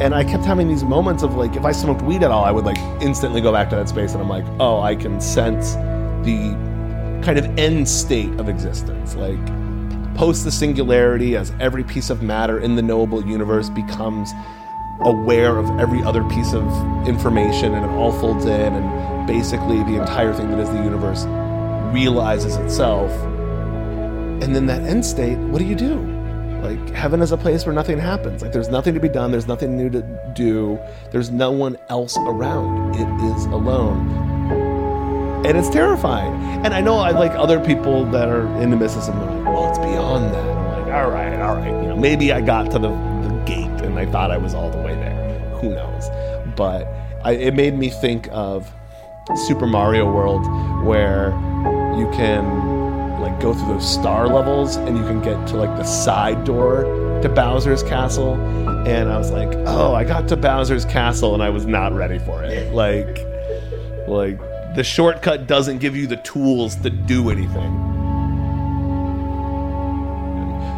And 0.02 0.14
I 0.14 0.24
kept 0.24 0.44
having 0.44 0.68
these 0.68 0.84
moments 0.84 1.22
of 1.22 1.36
like, 1.36 1.56
if 1.56 1.64
I 1.64 1.72
smoked 1.72 2.02
weed 2.02 2.22
at 2.22 2.30
all, 2.30 2.44
I 2.44 2.50
would 2.50 2.64
like 2.64 2.78
instantly 3.00 3.40
go 3.40 3.52
back 3.52 3.70
to 3.70 3.76
that 3.76 3.88
space 3.88 4.12
and 4.12 4.22
I'm 4.22 4.28
like, 4.28 4.44
oh, 4.60 4.80
I 4.80 4.94
can 4.94 5.20
sense 5.20 5.74
the 6.24 6.56
kind 7.24 7.38
of 7.38 7.46
end 7.58 7.88
state 7.88 8.30
of 8.40 8.48
existence. 8.48 9.14
Like, 9.14 9.38
post 10.16 10.44
the 10.44 10.50
singularity 10.50 11.36
as 11.36 11.52
every 11.60 11.84
piece 11.84 12.10
of 12.10 12.22
matter 12.22 12.58
in 12.58 12.76
the 12.76 12.82
knowable 12.82 13.24
universe 13.26 13.68
becomes 13.70 14.32
aware 15.00 15.58
of 15.58 15.68
every 15.80 16.02
other 16.02 16.22
piece 16.24 16.52
of 16.52 16.64
information 17.08 17.74
and 17.74 17.84
it 17.84 17.90
all 17.90 18.12
folds 18.12 18.44
in 18.44 18.74
and 18.74 19.26
basically 19.26 19.78
the 19.84 20.00
entire 20.00 20.32
thing 20.32 20.50
that 20.50 20.58
is 20.58 20.68
the 20.68 20.82
universe 20.82 21.24
realizes 21.94 22.56
itself. 22.56 23.10
And 24.42 24.54
then 24.54 24.66
that 24.66 24.82
end 24.82 25.04
state 25.04 25.38
what 25.38 25.58
do 25.58 25.64
you 25.64 25.74
do? 25.74 26.00
Like 26.62 26.90
heaven 26.90 27.22
is 27.22 27.32
a 27.32 27.36
place 27.36 27.66
where 27.66 27.74
nothing 27.74 27.98
happens. 27.98 28.42
Like 28.42 28.52
there's 28.52 28.68
nothing 28.68 28.94
to 28.94 29.00
be 29.00 29.08
done. 29.08 29.32
There's 29.32 29.48
nothing 29.48 29.76
new 29.76 29.90
to 29.90 30.32
do. 30.34 30.78
There's 31.10 31.30
no 31.30 31.50
one 31.50 31.76
else 31.88 32.16
around. 32.18 32.94
It 32.94 33.36
is 33.36 33.44
alone 33.46 34.31
and 35.44 35.58
it's 35.58 35.68
terrifying. 35.68 36.32
And 36.64 36.72
I 36.72 36.80
know 36.80 36.98
I 36.98 37.10
like 37.10 37.32
other 37.32 37.58
people 37.64 38.04
that 38.06 38.28
are 38.28 38.46
into 38.62 38.76
mysticism. 38.76 39.18
They're 39.18 39.30
like, 39.30 39.44
well, 39.52 39.68
it's 39.70 39.78
beyond 39.78 40.32
that. 40.32 40.44
I'm 40.44 40.84
like, 40.84 40.94
all 40.94 41.10
right, 41.10 41.40
all 41.40 41.56
right. 41.56 41.82
You 41.82 41.88
know, 41.88 41.96
maybe 41.96 42.32
I 42.32 42.40
got 42.40 42.70
to 42.70 42.78
the, 42.78 42.90
the 42.90 43.42
gate 43.44 43.84
and 43.84 43.98
I 43.98 44.06
thought 44.06 44.30
I 44.30 44.38
was 44.38 44.54
all 44.54 44.70
the 44.70 44.78
way 44.78 44.94
there. 44.94 45.48
Who 45.60 45.70
knows? 45.70 46.08
But 46.56 46.86
I, 47.24 47.32
it 47.32 47.54
made 47.54 47.74
me 47.74 47.90
think 47.90 48.28
of 48.30 48.72
Super 49.46 49.66
Mario 49.66 50.12
World, 50.12 50.46
where 50.84 51.30
you 51.96 52.08
can 52.12 53.20
like 53.20 53.40
go 53.40 53.54
through 53.54 53.68
those 53.68 53.88
star 53.88 54.28
levels 54.28 54.76
and 54.76 54.96
you 54.96 55.04
can 55.04 55.22
get 55.22 55.46
to 55.48 55.56
like 55.56 55.76
the 55.76 55.84
side 55.84 56.44
door 56.44 56.82
to 57.22 57.28
Bowser's 57.28 57.82
castle. 57.82 58.34
And 58.86 59.08
I 59.08 59.18
was 59.18 59.30
like, 59.30 59.54
oh, 59.66 59.94
I 59.94 60.04
got 60.04 60.28
to 60.28 60.36
Bowser's 60.36 60.84
castle 60.84 61.34
and 61.34 61.42
I 61.42 61.50
was 61.50 61.66
not 61.66 61.92
ready 61.92 62.18
for 62.18 62.42
it. 62.42 62.72
Like, 62.72 63.18
like 64.08 64.40
the 64.74 64.84
shortcut 64.84 65.46
doesn't 65.46 65.78
give 65.78 65.94
you 65.94 66.06
the 66.06 66.16
tools 66.18 66.76
to 66.76 66.90
do 66.90 67.30
anything. 67.30 67.92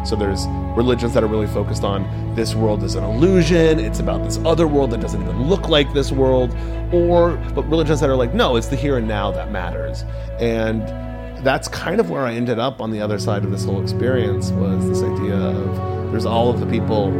So 0.05 0.15
there's 0.15 0.45
religions 0.75 1.13
that 1.13 1.23
are 1.23 1.27
really 1.27 1.47
focused 1.47 1.83
on 1.83 2.35
this 2.35 2.53
world 2.53 2.83
is 2.83 2.95
an 2.95 3.03
illusion, 3.03 3.79
it's 3.79 3.99
about 3.99 4.23
this 4.23 4.37
other 4.45 4.67
world 4.67 4.91
that 4.91 4.99
doesn't 4.99 5.21
even 5.21 5.43
look 5.43 5.69
like 5.69 5.91
this 5.93 6.11
world, 6.11 6.55
or 6.93 7.37
but 7.55 7.63
religions 7.63 8.01
that 8.01 8.09
are 8.09 8.15
like, 8.15 8.33
no, 8.33 8.55
it's 8.55 8.67
the 8.67 8.75
here 8.75 8.97
and 8.97 9.07
now 9.07 9.31
that 9.31 9.51
matters. 9.51 10.03
And 10.39 10.81
that's 11.43 11.67
kind 11.67 11.99
of 11.99 12.09
where 12.09 12.23
I 12.23 12.33
ended 12.33 12.59
up 12.59 12.81
on 12.81 12.91
the 12.91 12.99
other 13.01 13.17
side 13.17 13.45
of 13.45 13.51
this 13.51 13.65
whole 13.65 13.81
experience 13.81 14.51
was 14.51 14.87
this 14.89 15.01
idea 15.01 15.35
of 15.35 16.11
there's 16.11 16.25
all 16.25 16.49
of 16.49 16.59
the 16.59 16.65
people 16.67 17.11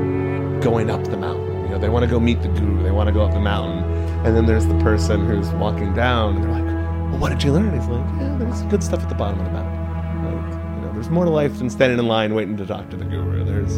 going 0.60 0.90
up 0.90 1.04
the 1.06 1.18
mountain. 1.18 1.64
You 1.64 1.70
know, 1.70 1.80
they 1.80 1.90
want 1.90 2.04
to 2.04 2.10
go 2.10 2.20
meet 2.20 2.42
the 2.42 2.50
guru, 2.50 2.84
they 2.84 2.92
want 2.92 3.08
to 3.08 3.14
go 3.14 3.22
up 3.22 3.34
the 3.34 3.40
mountain. 3.40 3.85
And 4.26 4.36
then 4.36 4.48
there's 4.48 4.66
the 4.66 4.78
person 4.80 5.28
who's 5.28 5.50
walking 5.52 5.94
down 5.94 6.38
and 6.38 6.44
they're 6.44 6.52
like, 6.52 7.12
well, 7.12 7.20
what 7.20 7.30
did 7.30 7.44
you 7.44 7.54
learn? 7.54 7.80
He's 7.80 7.88
like, 7.88 8.04
yeah, 8.20 8.36
there's 8.40 8.64
good 8.64 8.84
stuff 8.84 9.04
at 9.04 9.10
the 9.10 9.14
bottom 9.14 9.40
of 9.40 9.46
the 9.46 9.52
mountain. 9.52 9.86
Like, 10.26 10.76
you 10.78 10.82
know, 10.82 10.94
there's 10.94 11.10
more 11.12 11.26
to 11.26 11.30
life 11.30 11.60
than 11.60 11.70
standing 11.70 12.00
in 12.00 12.08
line 12.08 12.34
waiting 12.34 12.58
to 12.58 12.66
talk 12.66 12.90
to 12.90 12.98
the 12.98 13.06
guru. 13.06 13.46
There's 13.46 13.78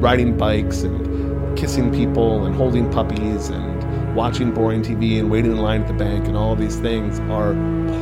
riding 0.00 0.34
bikes 0.38 0.80
and 0.80 1.58
kissing 1.58 1.92
people 1.92 2.46
and 2.46 2.54
holding 2.54 2.90
puppies 2.90 3.50
and 3.50 4.14
watching 4.16 4.54
boring 4.54 4.80
TV 4.82 5.20
and 5.20 5.30
waiting 5.30 5.52
in 5.52 5.58
line 5.58 5.82
at 5.82 5.88
the 5.88 5.94
bank 5.94 6.26
and 6.26 6.38
all 6.38 6.56
these 6.56 6.76
things 6.76 7.20
are 7.30 7.52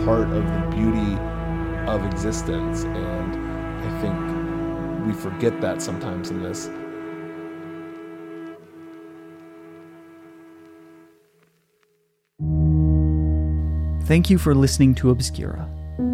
part 0.04 0.28
of 0.30 0.44
the 0.44 0.68
beauty 0.70 1.16
of 1.88 2.06
existence. 2.06 2.84
And 2.84 3.36
I 3.84 4.00
think 4.00 5.06
we 5.06 5.12
forget 5.12 5.60
that 5.60 5.82
sometimes 5.82 6.30
in 6.30 6.40
this 6.40 6.70
Thank 14.08 14.30
you 14.30 14.38
for 14.38 14.54
listening 14.54 14.94
to 14.94 15.10
Obscura. 15.10 15.68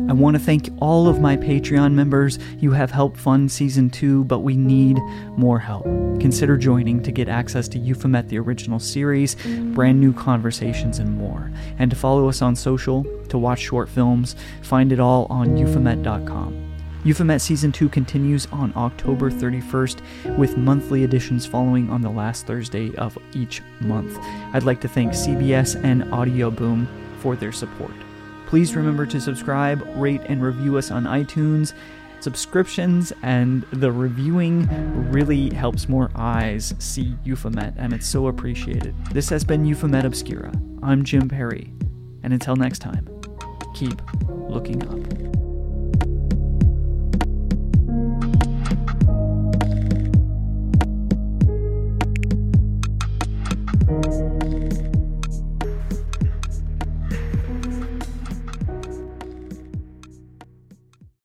I 0.09 0.13
want 0.15 0.37
to 0.37 0.43
thank 0.43 0.69
all 0.81 1.07
of 1.07 1.21
my 1.21 1.37
Patreon 1.37 1.93
members. 1.93 2.41
You 2.59 2.73
have 2.73 2.91
helped 2.91 3.17
fund 3.17 3.53
season 3.53 3.89
two, 3.89 4.25
but 4.25 4.41
we 4.41 4.57
need 4.57 4.99
more 5.37 5.61
help. 5.61 5.85
Consider 6.19 6.57
joining 6.57 7.05
to 7.05 7.13
get 7.13 7.29
access 7.29 7.69
to 7.69 7.79
Euphomet, 7.79 8.29
the 8.29 8.41
original 8.41 8.81
series, 8.81 9.37
brand 9.75 10.01
new 10.01 10.13
conversations, 10.13 10.99
and 10.99 11.17
more. 11.17 11.53
And 11.79 11.89
to 11.89 11.97
follow 11.97 12.29
us 12.29 12.43
on 12.43 12.57
social, 12.57 13.05
to 13.29 13.39
watch 13.39 13.61
short 13.61 13.89
films, 13.89 14.35
find 14.63 14.91
it 14.91 14.99
all 14.99 15.29
on 15.31 15.57
euphomet.com. 15.57 16.63
Euphomet 17.05 17.41
Season 17.41 17.71
2 17.71 17.89
continues 17.91 18.49
on 18.51 18.73
October 18.75 19.31
31st 19.31 20.37
with 20.37 20.57
monthly 20.57 21.05
editions 21.05 21.47
following 21.47 21.89
on 21.91 22.01
the 22.01 22.11
last 22.11 22.45
Thursday 22.45 22.93
of 22.97 23.17
each 23.37 23.63
month. 23.79 24.19
I'd 24.53 24.65
like 24.65 24.81
to 24.81 24.89
thank 24.89 25.13
CBS 25.13 25.81
and 25.85 26.13
Audio 26.13 26.51
Boom 26.51 26.89
for 27.25 27.35
their 27.35 27.53
support. 27.53 27.95
Please 28.47 28.77
remember 28.77 29.07
to 29.07 29.19
subscribe, 29.19 29.83
rate, 29.97 30.21
and 30.27 30.43
review 30.43 30.77
us 30.77 30.91
on 30.91 31.05
iTunes. 31.05 31.73
Subscriptions 32.21 33.15
and 33.23 33.63
the 33.73 33.91
reviewing 33.91 34.69
really 35.11 35.49
helps 35.55 35.89
more 35.89 36.11
eyes 36.15 36.75
see 36.79 37.17
Euphomet, 37.25 37.73
and 37.79 37.95
it's 37.95 38.07
so 38.07 38.27
appreciated. 38.27 38.95
This 39.07 39.31
has 39.31 39.43
been 39.43 39.65
Euphomet 39.65 40.05
Obscura. 40.05 40.53
I'm 40.83 41.03
Jim 41.03 41.27
Perry, 41.27 41.73
and 42.23 42.35
until 42.35 42.57
next 42.57 42.81
time, 42.81 43.09
keep 43.75 44.01
looking 44.29 44.87
up. 44.87 45.34